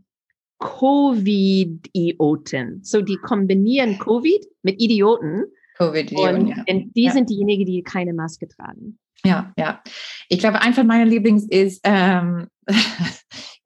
Covid-Idioten. 0.60 2.80
So, 2.82 3.02
die 3.02 3.16
kombinieren 3.16 3.98
Covid 3.98 4.46
mit 4.62 4.80
Idioten. 4.80 5.44
Covid-Idioten, 5.76 6.46
ja. 6.48 6.64
Und 6.68 6.94
die 6.94 7.04
ja. 7.04 7.12
sind 7.12 7.30
diejenigen, 7.30 7.64
die 7.64 7.82
keine 7.82 8.12
Maske 8.12 8.46
tragen. 8.48 8.98
Ja, 9.24 9.52
ja. 9.56 9.82
Ich 10.28 10.38
glaube, 10.38 10.62
einfach 10.62 10.84
meine 10.84 11.04
Lieblings 11.04 11.46
ist 11.48 11.80
ähm, 11.84 12.48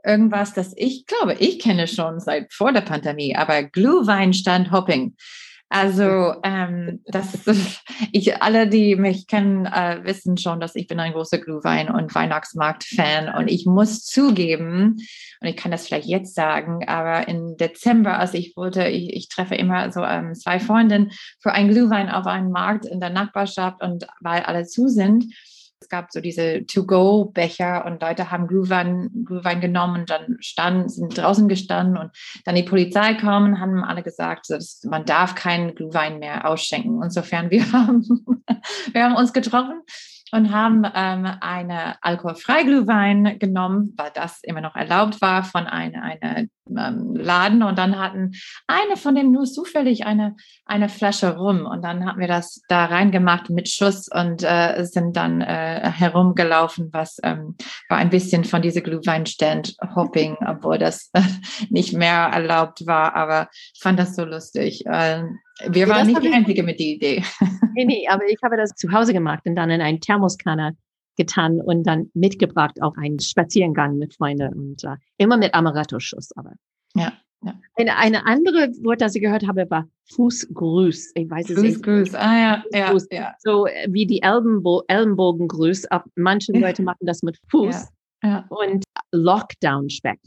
irgendwas, 0.04 0.52
das 0.52 0.72
ich 0.76 1.06
glaube, 1.06 1.34
ich 1.34 1.58
kenne 1.58 1.86
schon 1.86 2.20
seit 2.20 2.52
vor 2.52 2.72
der 2.72 2.80
Pandemie, 2.80 3.36
aber 3.36 3.62
Glühweinstand 3.62 4.70
Hopping. 4.70 5.14
Also 5.74 6.36
ähm, 6.44 7.00
das, 7.04 7.36
ich, 8.12 8.40
alle, 8.40 8.68
die 8.68 8.94
mich 8.94 9.26
kennen, 9.26 9.66
äh, 9.66 10.04
wissen 10.04 10.36
schon, 10.36 10.60
dass 10.60 10.76
ich 10.76 10.86
bin 10.86 11.00
ein 11.00 11.14
großer 11.14 11.38
Glühwein- 11.38 11.90
und 11.90 12.14
Weihnachtsmarkt-Fan. 12.14 13.34
Und 13.34 13.48
ich 13.48 13.66
muss 13.66 14.04
zugeben, 14.04 14.98
und 15.40 15.48
ich 15.48 15.56
kann 15.56 15.72
das 15.72 15.88
vielleicht 15.88 16.06
jetzt 16.06 16.36
sagen, 16.36 16.86
aber 16.86 17.26
im 17.26 17.56
Dezember, 17.56 18.20
als 18.20 18.34
ich 18.34 18.56
wollte, 18.56 18.86
ich, 18.86 19.16
ich 19.16 19.28
treffe 19.28 19.56
immer 19.56 19.90
so 19.90 20.04
ähm, 20.04 20.34
zwei 20.34 20.60
Freundinnen 20.60 21.10
für 21.40 21.50
einen 21.50 21.70
Glühwein 21.70 22.08
auf 22.08 22.26
einem 22.26 22.52
Markt 22.52 22.86
in 22.86 23.00
der 23.00 23.10
Nachbarschaft 23.10 23.82
und 23.82 24.06
weil 24.20 24.42
alle 24.42 24.66
zu 24.66 24.86
sind, 24.86 25.24
es 25.84 25.88
gab 25.90 26.10
so 26.10 26.20
diese 26.20 26.64
To-Go-Becher 26.66 27.84
und 27.84 28.00
Leute 28.00 28.30
haben 28.30 28.46
Glühwein, 28.46 29.10
Glühwein 29.24 29.60
genommen 29.60 30.00
und 30.00 30.10
dann 30.10 30.38
standen, 30.40 30.88
sind 30.88 31.16
draußen 31.16 31.46
gestanden 31.46 31.98
und 31.98 32.10
dann 32.44 32.54
die 32.54 32.62
Polizei 32.62 33.14
kam 33.14 33.44
und 33.44 33.60
haben 33.60 33.84
alle 33.84 34.02
gesagt, 34.02 34.48
dass 34.48 34.82
man 34.84 35.04
darf 35.04 35.34
keinen 35.34 35.74
Glühwein 35.74 36.18
mehr 36.18 36.48
ausschenken. 36.48 37.02
Insofern, 37.02 37.50
wir 37.50 37.70
haben, 37.72 38.02
wir 38.92 39.04
haben 39.04 39.16
uns 39.16 39.32
getroffen 39.32 39.82
und 40.32 40.52
haben 40.52 40.84
ähm, 40.94 41.26
eine 41.40 42.02
alkoholfreie 42.02 42.64
Glühwein 42.64 43.38
genommen, 43.38 43.92
weil 43.96 44.10
das 44.14 44.40
immer 44.42 44.60
noch 44.60 44.74
erlaubt 44.74 45.20
war 45.20 45.44
von 45.44 45.66
einem 45.66 46.02
eine, 46.02 46.18
ähm, 46.22 46.50
Laden. 46.66 47.62
Und 47.62 47.78
dann 47.78 47.98
hatten 47.98 48.32
eine 48.66 48.96
von 48.96 49.14
denen 49.14 49.32
nur 49.32 49.44
zufällig 49.44 50.06
eine, 50.06 50.36
eine 50.64 50.88
Flasche 50.88 51.36
rum. 51.36 51.66
Und 51.66 51.82
dann 51.82 52.06
haben 52.06 52.18
wir 52.18 52.28
das 52.28 52.62
da 52.68 52.86
reingemacht 52.86 53.50
mit 53.50 53.68
Schuss 53.68 54.08
und 54.08 54.42
äh, 54.42 54.84
sind 54.84 55.16
dann 55.16 55.40
äh, 55.40 55.90
herumgelaufen, 55.90 56.90
was 56.92 57.18
ähm, 57.22 57.56
war 57.88 57.98
ein 57.98 58.10
bisschen 58.10 58.44
von 58.44 58.62
dieser 58.62 58.80
Glühweinstand-Hopping, 58.80 60.36
obwohl 60.46 60.78
das 60.78 61.10
äh, 61.12 61.22
nicht 61.70 61.92
mehr 61.92 62.30
erlaubt 62.32 62.86
war. 62.86 63.14
Aber 63.14 63.48
ich 63.52 63.80
fand 63.80 63.98
das 63.98 64.16
so 64.16 64.24
lustig. 64.24 64.86
Äh, 64.86 65.24
wir 65.68 65.88
waren 65.88 66.06
nicht 66.06 66.22
die 66.22 66.32
Einzige 66.32 66.62
mit 66.62 66.80
der 66.80 66.86
Idee. 66.86 67.24
Nee, 67.74 67.84
nee, 67.84 68.08
aber 68.08 68.24
ich 68.28 68.38
habe 68.42 68.56
das 68.56 68.70
zu 68.70 68.92
Hause 68.92 69.12
gemacht 69.12 69.40
und 69.46 69.56
dann 69.56 69.70
in 69.70 69.80
einen 69.80 70.00
Thermoskanner 70.00 70.74
getan 71.16 71.60
und 71.60 71.84
dann 71.84 72.10
mitgebracht 72.14 72.80
auf 72.82 72.96
einen 72.96 73.20
Spaziergang 73.20 73.98
mit 73.98 74.14
Freunden 74.14 74.52
und 74.54 74.84
uh, 74.84 74.96
immer 75.18 75.36
mit 75.36 75.54
Amaretto-Schuss. 75.54 76.32
Aber 76.36 76.52
ja, 76.94 77.12
ja. 77.44 77.60
Eine, 77.76 77.96
eine 77.96 78.26
andere 78.26 78.70
Wort, 78.82 79.00
das 79.00 79.14
ich 79.14 79.22
gehört 79.22 79.46
habe, 79.46 79.68
war 79.70 79.86
Fußgrüß. 80.14 81.12
Ich 81.14 81.30
weiß 81.30 81.50
es 81.50 81.58
nicht. 81.60 81.74
Fußgrüß, 81.74 82.14
ah 82.14 82.38
ja, 82.38 82.64
ja, 82.72 82.98
ja. 83.10 83.34
So 83.38 83.66
äh, 83.66 83.86
wie 83.90 84.06
die 84.06 84.22
Ellenbo 84.22 84.82
Ellenbogengrüß. 84.88 85.86
Manche 86.16 86.52
Leute 86.52 86.82
machen 86.82 87.06
das 87.06 87.22
mit 87.22 87.38
Fuß. 87.50 87.88
Ja, 88.22 88.28
ja. 88.28 88.46
Und 88.48 88.84
Lockdown-Speck. 89.12 90.20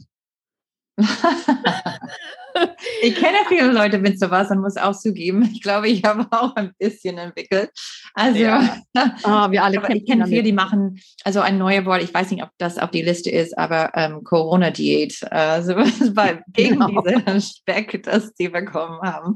ich 3.02 3.14
kenne 3.14 3.38
viele 3.48 3.72
Leute 3.72 3.98
mit 3.98 4.18
sowas 4.18 4.50
und 4.50 4.60
muss 4.60 4.76
auch 4.76 4.96
zugeben, 4.96 5.48
ich 5.52 5.62
glaube, 5.62 5.88
ich 5.88 6.02
habe 6.04 6.26
auch 6.30 6.54
ein 6.56 6.72
bisschen 6.78 7.18
entwickelt. 7.18 7.70
Also, 8.14 8.38
ja. 8.38 8.78
oh, 8.96 8.96
wir 9.50 9.62
alle 9.62 9.80
kennen 9.80 9.98
ich 9.98 10.06
kenne 10.06 10.26
viele, 10.26 10.42
die 10.42 10.52
machen, 10.52 11.00
also 11.24 11.40
ein 11.40 11.58
neuer 11.58 11.84
Wort, 11.84 12.02
ich 12.02 12.12
weiß 12.12 12.30
nicht, 12.30 12.42
ob 12.42 12.50
das 12.58 12.78
auf 12.78 12.90
die 12.90 13.02
Liste 13.02 13.30
ist, 13.30 13.56
aber 13.56 13.92
ähm, 13.94 14.24
Corona-Diät, 14.24 15.30
also 15.30 15.74
bei, 16.14 16.42
gegen 16.52 16.80
genau. 16.80 17.02
diesen 17.02 17.40
Speck, 17.40 18.02
das 18.02 18.34
die 18.34 18.48
bekommen 18.48 19.00
haben. 19.02 19.34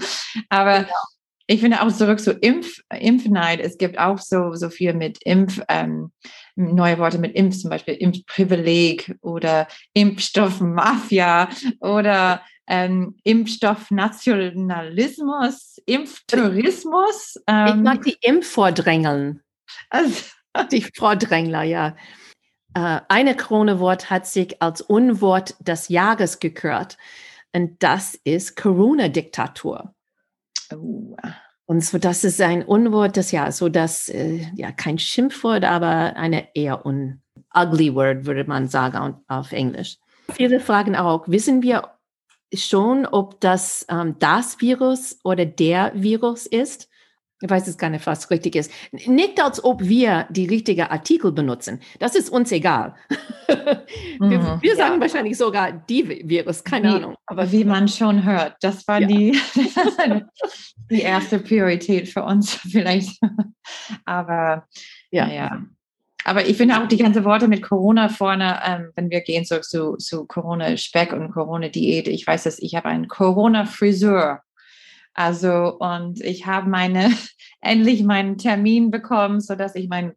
Aber 0.48 0.80
genau. 0.80 0.92
ich 1.46 1.60
finde 1.60 1.82
auch 1.82 1.92
zurück 1.92 2.20
zu 2.20 2.32
Impf, 2.32 2.80
Impfneid, 2.92 3.60
es 3.60 3.78
gibt 3.78 3.98
auch 3.98 4.18
so, 4.18 4.54
so 4.54 4.68
viel 4.68 4.94
mit 4.94 5.18
Impf, 5.24 5.60
ähm, 5.68 6.10
neue 6.54 6.98
Worte 6.98 7.18
mit 7.18 7.34
Impf, 7.34 7.58
zum 7.58 7.70
Beispiel 7.70 7.94
Impfprivileg 7.94 9.16
oder 9.22 9.66
Impfstoffmafia 9.94 11.48
oder 11.80 12.42
ähm, 12.66 13.16
Impfstoffnationalismus, 13.24 15.78
Impftourismus. 15.86 17.40
Ähm, 17.46 17.66
ich 17.66 17.76
mag 17.76 18.02
die 18.02 18.18
Impfvordrängeln. 18.20 19.40
Also, 19.90 20.24
die 20.70 20.86
Vordrängler, 20.94 21.62
ja. 21.62 21.96
Äh, 22.74 23.00
eine 23.08 23.36
Krone-Wort 23.36 24.10
hat 24.10 24.26
sich 24.26 24.62
als 24.62 24.80
Unwort 24.80 25.56
des 25.60 25.88
Jahres 25.88 26.38
gekürt. 26.38 26.96
Und 27.54 27.82
das 27.82 28.14
ist 28.24 28.56
Corona-Diktatur. 28.56 29.94
Oh. 30.74 31.16
Und 31.66 31.84
so, 31.84 31.98
das 31.98 32.24
ist 32.24 32.40
ein 32.40 32.62
Unwort 32.62 33.16
des 33.16 33.30
Jahres, 33.30 33.58
so 33.58 33.68
dass, 33.68 34.08
äh, 34.08 34.46
ja, 34.54 34.72
kein 34.72 34.98
Schimpfwort, 34.98 35.64
aber 35.64 36.16
eine 36.16 36.54
eher 36.54 36.84
un 36.84 37.22
ugly 37.54 37.94
word, 37.94 38.26
würde 38.26 38.44
man 38.44 38.68
sagen 38.68 39.16
auf 39.28 39.52
Englisch. 39.52 39.98
Viele 40.32 40.60
fragen 40.60 40.96
auch, 40.96 41.28
wissen 41.28 41.62
wir 41.62 41.90
schon, 42.54 43.06
ob 43.06 43.40
das 43.40 43.86
ähm, 43.88 44.16
das 44.18 44.60
Virus 44.60 45.18
oder 45.24 45.46
der 45.46 45.92
Virus 45.94 46.46
ist? 46.46 46.88
Ich 47.42 47.50
weiß 47.50 47.66
es 47.66 47.76
gar 47.76 47.90
nicht, 47.90 48.06
was 48.06 48.30
richtig 48.30 48.54
ist. 48.54 48.70
Nicht, 48.92 49.42
als 49.42 49.62
ob 49.64 49.82
wir 49.82 50.26
die 50.30 50.46
richtigen 50.46 50.86
Artikel 50.86 51.32
benutzen. 51.32 51.80
Das 51.98 52.14
ist 52.14 52.30
uns 52.30 52.52
egal. 52.52 52.94
wir, 53.48 54.38
mhm, 54.38 54.62
wir 54.62 54.76
sagen 54.76 54.94
ja. 54.94 55.00
wahrscheinlich 55.00 55.36
sogar 55.36 55.72
die 55.72 56.22
Virus, 56.28 56.62
keine 56.62 56.88
wie, 56.88 56.94
Ahnung. 56.94 57.16
Aber 57.26 57.50
wie 57.50 57.64
man 57.64 57.88
schon 57.88 58.24
hört, 58.24 58.54
das 58.60 58.86
war 58.86 59.00
ja. 59.00 59.08
die, 59.08 59.36
die 60.90 61.00
erste 61.00 61.40
Priorität 61.40 62.08
für 62.08 62.22
uns 62.22 62.54
vielleicht. 62.70 63.18
Aber 64.04 64.68
ja, 65.10 65.26
ja. 65.26 65.64
Aber 66.24 66.46
ich 66.46 66.56
finde 66.56 66.80
auch 66.80 66.86
die 66.86 66.98
ganzen 66.98 67.24
Worte 67.24 67.48
mit 67.48 67.62
Corona 67.62 68.08
vorne, 68.08 68.60
ähm, 68.64 68.92
wenn 68.94 69.10
wir 69.10 69.22
gehen 69.22 69.44
so 69.44 69.58
zu, 69.58 69.96
zu 69.96 70.26
Corona-Speck 70.26 71.12
und 71.12 71.32
Corona-Diät. 71.32 72.06
Ich 72.06 72.24
weiß, 72.24 72.44
dass 72.44 72.60
ich 72.60 72.76
habe 72.76 72.88
einen 72.88 73.08
Corona-Friseur 73.08 74.42
also, 75.14 75.76
und 75.78 76.20
ich 76.20 76.46
habe 76.46 76.68
meine, 76.68 77.10
endlich 77.60 78.02
meinen 78.02 78.38
Termin 78.38 78.90
bekommen, 78.90 79.40
so 79.40 79.54
dass 79.54 79.74
ich 79.74 79.88
meinen 79.88 80.14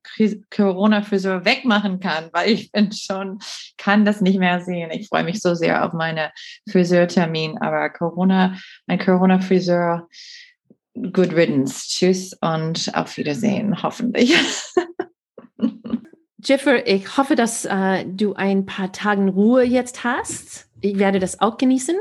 Corona-Friseur 0.50 1.46
wegmachen 1.46 2.00
kann, 2.00 2.30
weil 2.32 2.52
ich 2.52 2.72
bin 2.72 2.92
schon, 2.92 3.40
kann 3.78 4.06
das 4.06 4.22
nicht 4.22 4.40
mehr 4.40 4.62
sehen. 4.62 4.90
Ich 4.92 5.10
freue 5.10 5.24
mich 5.24 5.42
so 5.42 5.54
sehr 5.54 5.86
auf 5.86 5.94
meine 5.94 6.32
Friseurtermin, 6.70 7.58
aber 7.60 7.90
Corona, 7.90 8.58
mein 8.88 9.00
Corona-Friseur, 9.00 10.08
good 11.12 11.34
riddance. 11.34 11.88
Tschüss 11.88 12.34
und 12.42 12.92
auf 12.96 13.18
Wiedersehen, 13.18 13.84
hoffentlich. 13.84 14.34
Jiffer, 16.44 16.88
ich 16.88 17.18
hoffe, 17.18 17.36
dass 17.36 17.66
äh, 17.66 18.06
du 18.06 18.34
ein 18.36 18.66
paar 18.66 18.92
Tage 18.92 19.30
Ruhe 19.30 19.64
jetzt 19.64 20.04
hast. 20.04 20.68
Ich 20.82 21.00
werde 21.00 21.20
das 21.20 21.42
auch 21.42 21.58
genießen. 21.58 21.96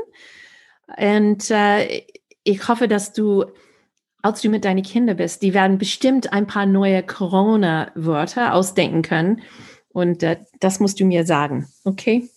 Und 0.97 1.49
äh, 1.49 2.03
ich 2.45 2.67
hoffe, 2.69 2.87
dass 2.87 3.11
du, 3.11 3.45
als 4.21 4.41
du 4.41 4.49
mit 4.49 4.63
deinen 4.63 4.83
Kindern 4.83 5.17
bist, 5.17 5.41
die 5.41 5.53
werden 5.53 5.77
bestimmt 5.77 6.31
ein 6.31 6.47
paar 6.47 6.65
neue 6.65 7.03
Corona-Wörter 7.03 8.53
ausdenken 8.53 9.01
können. 9.01 9.41
Und 9.89 10.23
äh, 10.23 10.37
das 10.59 10.79
musst 10.79 10.99
du 10.99 11.05
mir 11.05 11.25
sagen, 11.25 11.67
okay? 11.83 12.29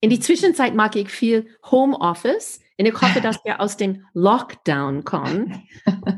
In 0.00 0.10
die 0.10 0.18
Zwischenzeit 0.18 0.74
mag 0.74 0.96
ich 0.96 1.10
viel 1.10 1.46
Homeoffice. 1.70 2.60
Und 2.78 2.86
ich 2.86 2.94
hoffe, 2.94 3.20
dass 3.20 3.44
wir 3.44 3.60
aus 3.60 3.76
dem 3.76 4.06
Lockdown 4.14 5.04
kommen. 5.04 5.68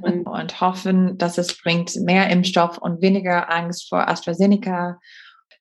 Und, 0.02 0.26
und 0.26 0.60
hoffen, 0.60 1.18
dass 1.18 1.36
es 1.36 1.60
bringt 1.60 1.96
mehr 1.96 2.30
Impfstoff 2.30 2.78
und 2.78 3.02
weniger 3.02 3.50
Angst 3.52 3.88
vor 3.88 4.08
AstraZeneca 4.08 5.00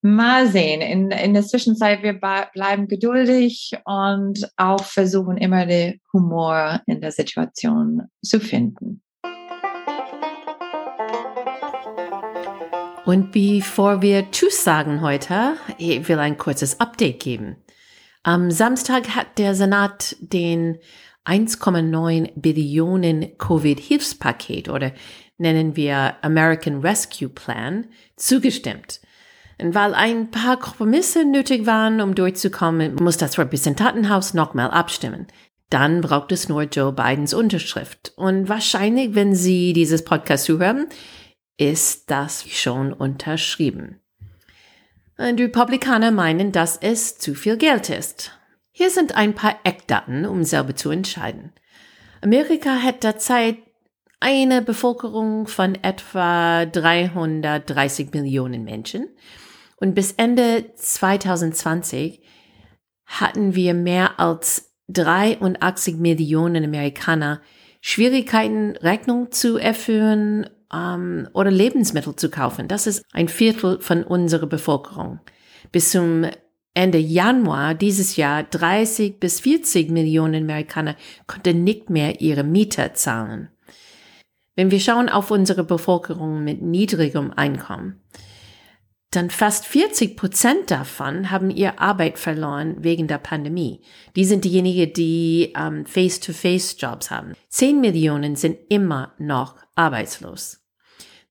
Mal 0.03 0.47
sehen. 0.47 0.81
In, 0.81 1.11
in 1.11 1.33
der 1.35 1.43
Zwischenzeit, 1.43 2.01
wir 2.01 2.13
bleiben 2.13 2.87
geduldig 2.87 3.71
und 3.85 4.49
auch 4.57 4.83
versuchen 4.83 5.37
immer 5.37 5.67
den 5.67 6.01
Humor 6.11 6.81
in 6.87 7.01
der 7.01 7.11
Situation 7.11 8.03
zu 8.23 8.39
finden. 8.39 9.03
Und 13.05 13.31
bevor 13.31 14.01
wir 14.01 14.31
Tschüss 14.31 14.63
sagen 14.63 15.01
heute, 15.01 15.55
ich 15.77 16.07
will 16.07 16.17
ein 16.17 16.37
kurzes 16.37 16.79
Update 16.79 17.19
geben. 17.19 17.57
Am 18.23 18.51
Samstag 18.51 19.15
hat 19.15 19.37
der 19.37 19.53
Senat 19.53 20.15
den 20.19 20.77
1,9 21.25 22.31
Billionen 22.35 23.37
Covid-Hilfspaket 23.37 24.69
oder 24.69 24.93
nennen 25.37 25.75
wir 25.75 26.15
American 26.23 26.81
Rescue 26.81 27.29
Plan 27.29 27.87
zugestimmt. 28.15 29.01
Und 29.61 29.75
weil 29.75 29.93
ein 29.93 30.31
paar 30.31 30.57
Kompromisse 30.59 31.23
nötig 31.23 31.67
waren, 31.67 32.01
um 32.01 32.15
durchzukommen, 32.15 32.95
muss 32.95 33.17
das 33.17 33.37
Repräsentantenhaus 33.37 34.33
nochmal 34.33 34.71
abstimmen. 34.71 35.27
Dann 35.69 36.01
braucht 36.01 36.31
es 36.31 36.49
nur 36.49 36.63
Joe 36.63 36.91
Bidens 36.91 37.33
Unterschrift. 37.33 38.11
Und 38.15 38.49
wahrscheinlich, 38.49 39.13
wenn 39.13 39.35
Sie 39.35 39.73
dieses 39.73 40.03
Podcast 40.03 40.45
zuhören, 40.45 40.87
ist 41.57 42.09
das 42.09 42.49
schon 42.49 42.91
unterschrieben. 42.91 43.99
Die 45.19 45.43
Republikaner 45.43 46.09
meinen, 46.09 46.51
dass 46.51 46.77
es 46.77 47.19
zu 47.19 47.35
viel 47.35 47.57
Geld 47.57 47.89
ist. 47.91 48.31
Hier 48.71 48.89
sind 48.89 49.15
ein 49.15 49.35
paar 49.35 49.55
Eckdaten, 49.63 50.25
um 50.25 50.43
selber 50.43 50.75
zu 50.75 50.89
entscheiden. 50.89 51.53
Amerika 52.21 52.81
hat 52.81 53.03
derzeit 53.03 53.57
eine 54.19 54.61
Bevölkerung 54.61 55.47
von 55.47 55.75
etwa 55.75 56.65
330 56.65 58.11
Millionen 58.13 58.63
Menschen 58.63 59.07
und 59.81 59.95
bis 59.95 60.13
Ende 60.13 60.65
2020 60.75 62.21
hatten 63.07 63.55
wir 63.55 63.73
mehr 63.73 64.19
als 64.19 64.73
83 64.89 65.97
Millionen 65.97 66.63
Amerikaner 66.63 67.41
Schwierigkeiten, 67.81 68.77
Rechnung 68.77 69.31
zu 69.31 69.57
erfüllen 69.57 70.47
ähm, 70.71 71.27
oder 71.33 71.49
Lebensmittel 71.49 72.15
zu 72.15 72.29
kaufen. 72.29 72.67
Das 72.67 72.85
ist 72.85 73.03
ein 73.11 73.27
Viertel 73.27 73.81
von 73.81 74.03
unserer 74.03 74.45
Bevölkerung. 74.45 75.19
Bis 75.71 75.89
zum 75.89 76.27
Ende 76.75 76.99
Januar 76.99 77.73
dieses 77.73 78.15
Jahr 78.17 78.43
30 78.43 79.19
bis 79.19 79.39
40 79.39 79.89
Millionen 79.89 80.43
Amerikaner 80.43 80.95
konnten 81.25 81.63
nicht 81.63 81.89
mehr 81.89 82.21
ihre 82.21 82.43
Miete 82.43 82.91
zahlen. 82.93 83.49
Wenn 84.55 84.69
wir 84.69 84.79
schauen 84.79 85.09
auf 85.09 85.31
unsere 85.31 85.63
Bevölkerung 85.63 86.43
mit 86.43 86.61
niedrigem 86.61 87.33
Einkommen, 87.35 87.99
dann 89.11 89.29
fast 89.29 89.65
40 89.65 90.15
Prozent 90.15 90.71
davon 90.71 91.31
haben 91.31 91.49
ihre 91.49 91.79
Arbeit 91.79 92.17
verloren 92.17 92.77
wegen 92.79 93.07
der 93.07 93.17
Pandemie. 93.17 93.81
Die 94.15 94.23
sind 94.23 94.45
diejenigen, 94.45 94.93
die 94.93 95.53
ähm, 95.55 95.85
Face-to-Face-Jobs 95.85 97.11
haben. 97.11 97.33
Zehn 97.49 97.81
Millionen 97.81 98.37
sind 98.37 98.57
immer 98.69 99.13
noch 99.17 99.57
arbeitslos. 99.75 100.61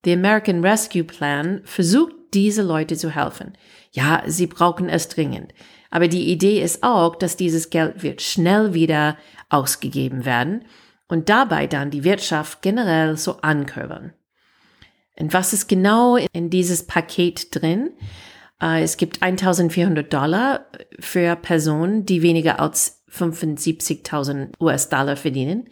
Der 0.04 0.16
American 0.16 0.64
Rescue 0.64 1.04
Plan 1.04 1.62
versucht, 1.64 2.12
diese 2.34 2.62
Leute 2.62 2.96
zu 2.96 3.14
helfen. 3.14 3.56
Ja, 3.92 4.22
sie 4.26 4.46
brauchen 4.46 4.90
es 4.90 5.08
dringend. 5.08 5.52
Aber 5.90 6.06
die 6.06 6.30
Idee 6.30 6.62
ist 6.62 6.82
auch, 6.82 7.16
dass 7.16 7.36
dieses 7.36 7.70
Geld 7.70 8.02
wird 8.02 8.20
schnell 8.22 8.74
wieder 8.74 9.16
ausgegeben 9.48 10.24
werden 10.26 10.64
und 11.08 11.28
dabei 11.28 11.66
dann 11.66 11.90
die 11.90 12.04
Wirtschaft 12.04 12.62
generell 12.62 13.16
so 13.16 13.38
ankurbeln. 13.38 14.12
Und 15.20 15.34
was 15.34 15.52
ist 15.52 15.68
genau 15.68 16.16
in 16.32 16.50
dieses 16.50 16.86
Paket 16.86 17.54
drin? 17.54 17.90
Äh, 18.60 18.82
es 18.82 18.96
gibt 18.96 19.22
1400 19.22 20.12
Dollar 20.12 20.66
für 20.98 21.36
Personen, 21.36 22.06
die 22.06 22.22
weniger 22.22 22.58
als 22.60 23.04
75.000 23.10 24.52
US-Dollar 24.60 25.16
verdienen. 25.16 25.68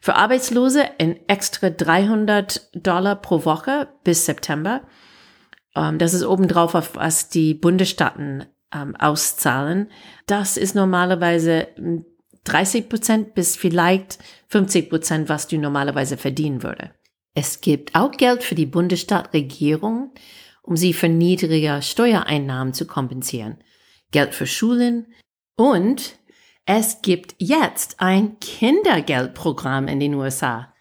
Für 0.00 0.14
Arbeitslose 0.14 0.84
ein 0.98 1.16
extra 1.28 1.70
300 1.70 2.70
Dollar 2.74 3.16
pro 3.16 3.44
Woche 3.44 3.88
bis 4.04 4.26
September. 4.26 4.82
Ähm, 5.74 5.98
das 5.98 6.14
ist 6.14 6.24
obendrauf, 6.24 6.74
auf 6.74 6.96
was 6.96 7.28
die 7.28 7.54
Bundesstaaten 7.54 8.44
ähm, 8.74 8.94
auszahlen. 8.96 9.90
Das 10.26 10.56
ist 10.56 10.74
normalerweise 10.74 11.68
30 12.44 12.88
Prozent 12.88 13.34
bis 13.34 13.56
vielleicht 13.56 14.18
50 14.48 14.90
Prozent, 14.90 15.28
was 15.28 15.48
du 15.48 15.58
normalerweise 15.58 16.16
verdienen 16.16 16.62
würde. 16.62 16.90
Es 17.34 17.60
gibt 17.60 17.94
auch 17.94 18.12
Geld 18.12 18.42
für 18.42 18.54
die 18.54 18.66
Bundesstaatregierung, 18.66 20.12
um 20.62 20.76
sie 20.76 20.92
für 20.92 21.08
niedrige 21.08 21.80
Steuereinnahmen 21.82 22.74
zu 22.74 22.86
kompensieren. 22.86 23.62
Geld 24.10 24.34
für 24.34 24.46
Schulen 24.46 25.12
und 25.56 26.18
es 26.64 27.02
gibt 27.02 27.34
jetzt 27.38 28.00
ein 28.00 28.38
Kindergeldprogramm 28.38 29.88
in 29.88 29.98
den 29.98 30.14
USA. 30.14 30.72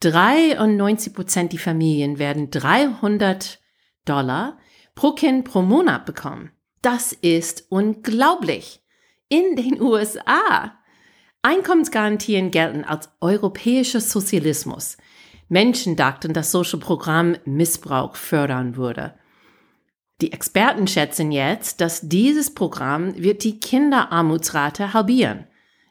93 0.00 1.12
Prozent 1.12 1.52
die 1.52 1.58
Familien 1.58 2.18
werden 2.18 2.50
300 2.50 3.60
Dollar 4.06 4.58
pro 4.94 5.12
Kind 5.12 5.44
pro 5.44 5.60
Monat 5.60 6.06
bekommen. 6.06 6.52
Das 6.80 7.12
ist 7.12 7.66
unglaublich. 7.68 8.82
In 9.28 9.56
den 9.56 9.80
USA. 9.80 10.72
Einkommensgarantien 11.42 12.50
gelten 12.50 12.84
als 12.84 13.10
europäischer 13.20 14.00
Sozialismus. 14.00 14.96
Menschen 15.50 15.96
dachten, 15.96 16.32
dass 16.32 16.52
solche 16.52 16.78
Programm 16.78 17.36
Missbrauch 17.44 18.16
fördern 18.16 18.76
würde. 18.76 19.14
Die 20.20 20.32
Experten 20.32 20.86
schätzen 20.86 21.32
jetzt, 21.32 21.80
dass 21.80 22.08
dieses 22.08 22.54
Programm 22.54 23.16
wird 23.16 23.42
die 23.42 23.58
Kinderarmutsrate 23.58 24.94
halbieren. 24.94 25.46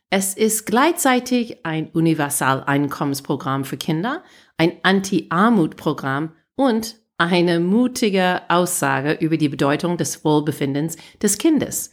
Es 0.09 0.33
ist 0.33 0.65
gleichzeitig 0.65 1.65
ein 1.65 1.89
Universaleinkommensprogramm 1.89 3.65
für 3.65 3.77
Kinder, 3.77 4.23
ein 4.57 4.73
Anti-Armut-Programm 4.81 6.31
und 6.55 6.95
eine 7.17 7.59
mutige 7.59 8.41
Aussage 8.49 9.11
über 9.13 9.37
die 9.37 9.49
Bedeutung 9.49 9.97
des 9.97 10.23
Wohlbefindens 10.23 10.95
des 11.21 11.37
Kindes. 11.37 11.91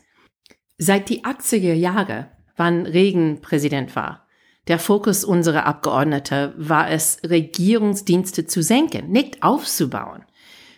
Seit 0.79 1.09
die 1.09 1.25
80er 1.25 1.75
Jahre, 1.75 2.31
wann 2.57 2.87
Regen 2.87 3.41
Präsident 3.41 3.97
war, 3.97 4.26
der 4.69 4.79
Fokus 4.79 5.25
unserer 5.25 5.67
Abgeordnete 5.67 6.55
war 6.57 6.91
es, 6.91 7.19
Regierungsdienste 7.29 8.47
zu 8.47 8.63
senken, 8.63 9.11
nicht 9.11 9.43
aufzubauen. 9.43 10.25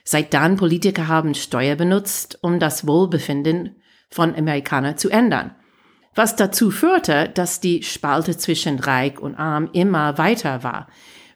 Seit 0.05 0.33
dann 0.35 0.57
Politiker 0.57 1.09
haben 1.09 1.35
Steuer 1.35 1.77
benutzt, 1.77 2.39
um 2.43 2.59
das 2.59 2.87
Wohlbefinden 2.87 3.77
von 4.11 4.35
Amerikanern 4.35 4.97
zu 4.97 5.11
ändern. 5.11 5.55
Was 6.15 6.37
dazu 6.37 6.71
führte, 6.71 7.29
dass 7.29 7.61
die 7.61 7.83
Spalte 7.83 8.37
zwischen 8.37 8.79
Reich 8.79 9.19
und 9.19 9.37
Arm 9.37 9.71
immer 9.73 10.19
weiter 10.19 10.63
war, 10.63 10.89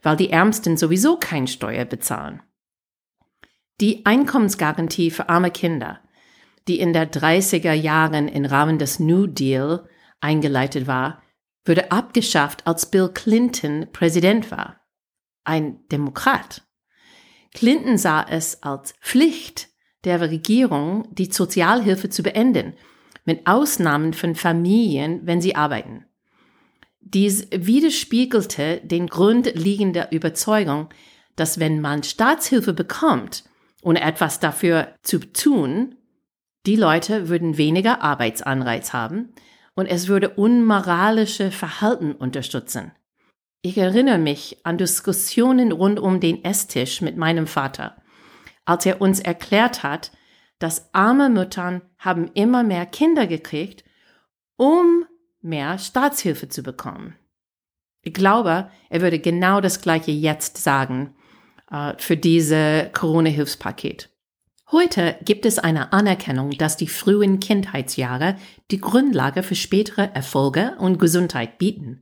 weil 0.03 0.17
die 0.17 0.31
Ärmsten 0.31 0.77
sowieso 0.77 1.17
kein 1.17 1.47
Steuer 1.47 1.85
bezahlen. 1.85 2.43
Die 3.81 4.05
Einkommensgarantie 4.07 5.11
für 5.11 5.29
arme 5.29 5.51
Kinder, 5.51 6.01
die 6.69 6.81
in 6.81 6.93
der 6.93 7.11
30er 7.11 7.73
Jahren 7.73 8.29
im 8.29 8.45
Rahmen 8.45 8.79
des 8.79 8.99
New 8.99 9.27
Deal 9.27 9.89
eingeleitet 10.21 10.87
war, 10.87 11.23
wurde 11.65 11.93
abgeschafft, 11.93 12.67
als 12.67 12.87
Bill 12.87 13.11
Clinton 13.13 13.87
Präsident 13.93 14.51
war. 14.51 14.81
Ein 15.45 15.87
Demokrat. 15.89 16.63
Clinton 17.55 17.99
sah 17.99 18.25
es 18.29 18.63
als 18.63 18.95
Pflicht 19.01 19.69
der 20.05 20.21
Regierung, 20.21 21.09
die 21.15 21.31
Sozialhilfe 21.31 22.09
zu 22.09 22.23
beenden, 22.23 22.75
mit 23.25 23.47
Ausnahmen 23.47 24.15
von 24.15 24.35
Familien, 24.35 25.21
wenn 25.25 25.41
sie 25.41 25.55
arbeiten. 25.55 26.07
Dies 27.01 27.49
widerspiegelte 27.51 28.81
den 28.83 29.07
grundlegende 29.07 30.09
Überzeugung, 30.11 30.89
dass 31.37 31.59
wenn 31.59 31.81
man 31.81 32.03
Staatshilfe 32.03 32.73
bekommt, 32.73 33.45
ohne 33.83 34.01
etwas 34.01 34.41
dafür 34.41 34.95
zu 35.03 35.19
tun, 35.19 35.97
die 36.67 36.77
Leute 36.77 37.29
würden 37.29 37.59
weniger 37.59 38.03
Arbeitsanreiz 38.03 38.93
haben, 38.93 39.35
und 39.75 39.87
es 39.87 40.09
würde 40.09 40.31
unmoralische 40.31 41.51
Verhalten 41.51 42.13
unterstützen. 42.13 42.93
Ich 43.63 43.79
erinnere 43.79 44.19
mich 44.19 44.59
an 44.65 44.77
Diskussionen 44.77 45.73
rund 45.73 46.01
um 46.01 46.21
den 46.21 46.45
Esstisch 46.45 47.01
mit 47.01 47.17
meinem 47.17 47.47
Vater, 47.47 48.03
als 48.65 48.87
er 48.87 49.01
uns 49.01 49.21
erklärt 49.21 49.83
hat, 49.83 50.11
dass 50.59 50.93
arme 50.95 51.29
Müttern 51.29 51.83
haben 51.99 52.31
immer 52.35 52.63
mehr 52.63 52.87
Kinder 52.87 53.27
gekriegt, 53.27 53.85
um 54.57 55.05
mehr 55.41 55.79
Staatshilfe 55.79 56.49
zu 56.49 56.63
bekommen. 56.63 57.17
Ich 58.03 58.15
glaube, 58.15 58.71
er 58.91 59.01
würde 59.01 59.19
genau 59.19 59.61
das 59.61 59.81
Gleiche 59.81 60.11
jetzt 60.11 60.59
sagen 60.59 61.15
äh, 61.71 61.95
für 61.99 62.17
diese 62.17 62.91
Corona-Hilfspaket. 62.93 64.12
Heute 64.73 65.17
gibt 65.23 65.45
es 65.45 65.59
eine 65.59 65.93
Anerkennung, 65.93 66.53
dass 66.53 66.79
die 66.79 66.87
frühen 66.87 67.41
Kindheitsjahre 67.41 68.37
die 68.71 68.81
Grundlage 68.81 69.43
für 69.43 69.55
spätere 69.55 70.11
Erfolge 70.15 70.77
und 70.79 70.99
Gesundheit 70.99 71.59
bieten 71.59 72.01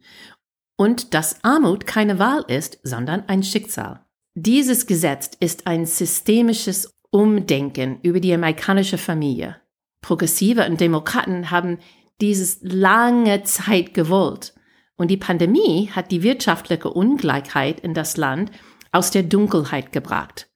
und 0.77 1.13
dass 1.13 1.43
Armut 1.43 1.85
keine 1.85 2.21
Wahl 2.21 2.45
ist, 2.47 2.79
sondern 2.85 3.25
ein 3.29 3.43
Schicksal. 3.43 4.07
Dieses 4.37 4.87
Gesetz 4.87 5.33
ist 5.41 5.67
ein 5.67 5.85
systemisches 5.85 6.95
Umdenken 7.11 7.99
über 8.03 8.21
die 8.21 8.33
amerikanische 8.33 8.99
Familie. 8.99 9.57
Progressive 10.01 10.65
und 10.65 10.81
Demokraten 10.81 11.51
haben 11.51 11.79
dieses 12.21 12.61
lange 12.63 13.43
Zeit 13.43 13.95
gewollt. 13.95 14.55
Und 14.97 15.11
die 15.11 15.17
Pandemie 15.17 15.91
hat 15.93 16.13
die 16.13 16.23
wirtschaftliche 16.23 16.91
Ungleichheit 16.91 17.81
in 17.81 17.95
das 17.95 18.17
Land 18.17 18.53
aus 18.93 19.11
der 19.11 19.25
Dunkelheit 19.25 19.93
gebracht, 19.93 20.50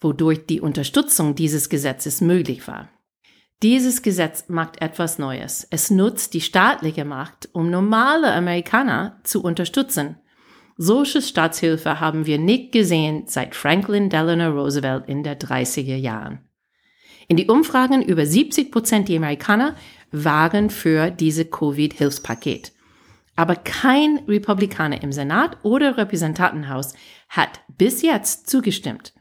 wodurch 0.00 0.46
die 0.46 0.60
Unterstützung 0.60 1.34
dieses 1.34 1.68
Gesetzes 1.68 2.20
möglich 2.20 2.66
war. 2.68 2.88
Dieses 3.62 4.02
Gesetz 4.02 4.44
macht 4.48 4.82
etwas 4.82 5.18
Neues. 5.18 5.66
Es 5.70 5.90
nutzt 5.90 6.34
die 6.34 6.40
staatliche 6.40 7.04
Macht, 7.04 7.48
um 7.52 7.70
normale 7.70 8.32
Amerikaner 8.32 9.20
zu 9.24 9.42
unterstützen. 9.42 10.16
Solche 10.76 11.22
Staatshilfe 11.22 12.00
haben 12.00 12.26
wir 12.26 12.38
nicht 12.38 12.72
gesehen 12.72 13.24
seit 13.26 13.54
Franklin 13.54 14.10
Delano 14.10 14.50
Roosevelt 14.50 15.04
in 15.06 15.22
der 15.22 15.38
30er 15.38 15.96
Jahren. 15.96 16.40
In 17.28 17.36
die 17.36 17.46
Umfragen 17.46 18.02
über 18.02 18.26
70 18.26 18.70
Prozent 18.70 19.08
der 19.08 19.16
Amerikaner 19.16 19.76
waren 20.10 20.68
für 20.68 21.10
diese 21.10 21.44
Covid-Hilfspaket. 21.44 22.72
Aber 23.36 23.56
kein 23.56 24.20
Republikaner 24.28 25.02
im 25.02 25.12
Senat 25.12 25.56
oder 25.64 25.96
Repräsentantenhaus 25.96 26.94
hat 27.28 27.60
bis 27.68 28.02
jetzt 28.02 28.48
zugestimmt. 28.48 29.14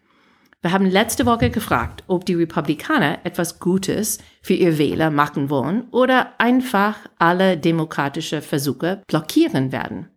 Wir 0.64 0.72
haben 0.72 0.86
letzte 0.86 1.26
Woche 1.26 1.50
gefragt, 1.50 2.06
ob 2.08 2.26
die 2.26 2.36
Republikaner 2.36 3.20
etwas 3.26 3.60
Gutes 3.60 4.20
für 4.42 4.54
ihr 4.54 4.78
Wähler 4.78 5.12
machen 5.12 5.50
wollen 5.50 5.90
oder 5.92 6.40
einfach 6.40 6.96
alle 7.20 7.58
demokratische 7.58 8.42
Versuche 8.42 9.04
blockieren 9.08 9.74
werden. 9.74 10.08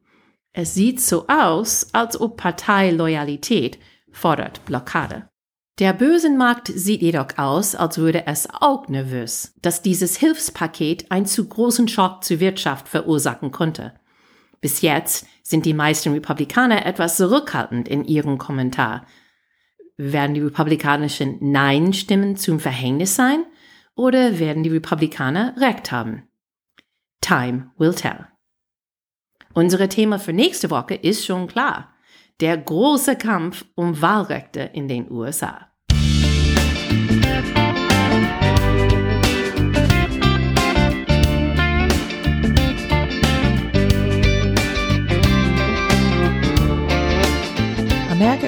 Es 0.53 0.73
sieht 0.75 1.01
so 1.01 1.27
aus, 1.27 1.93
als 1.93 2.21
ob 2.21 2.37
Parteiloyalität 2.37 3.81
fordert 4.13 4.65
Blockade. 4.67 5.29
Der 5.81 5.93
Börsenmarkt 5.93 6.69
sieht 6.69 7.03
jedoch 7.03 7.37
aus, 7.37 7.75
als 7.75 7.99
würde 7.99 8.29
es 8.29 8.49
auch 8.49 8.87
nervös, 8.87 9.53
dass 9.63 9.83
dieses 9.83 10.17
Hilfspaket 10.17 11.11
einen 11.11 11.27
zu 11.27 11.45
großen 11.49 11.89
Schock 11.89 12.23
zur 12.23 12.39
Wirtschaft 12.39 12.89
verursachen 12.89 13.51
konnte. 13.51 13.95
Bis 14.61 14.81
jetzt 14.81 15.27
sind 15.43 15.67
die 15.67 15.75
meisten 15.75 16.13
Republikaner 16.13 16.87
etwas 16.87 17.17
zurückhaltend 17.17 17.89
in 17.89 18.05
ihrem 18.05 18.39
Kommentar. 18.39 19.05
Werden 19.97 20.35
die 20.35 20.43
republikanischen 20.43 21.39
Nein-Stimmen 21.41 22.37
zum 22.37 22.61
Verhängnis 22.61 23.17
sein 23.17 23.45
oder 23.95 24.39
werden 24.39 24.63
die 24.63 24.71
Republikaner 24.71 25.55
Recht 25.59 25.91
haben? 25.91 26.29
Time 27.21 27.71
will 27.79 27.95
tell. 27.95 28.27
Unser 29.55 29.89
Thema 29.89 30.19
für 30.19 30.35
nächste 30.35 30.71
Woche 30.71 30.95
ist 30.95 31.25
schon 31.25 31.47
klar 31.47 31.95
der 32.41 32.59
große 32.59 33.17
Kampf 33.17 33.65
um 33.75 34.01
Wahlrechte 34.03 34.61
in 34.61 34.89
den 34.89 35.11
USA. 35.11 35.71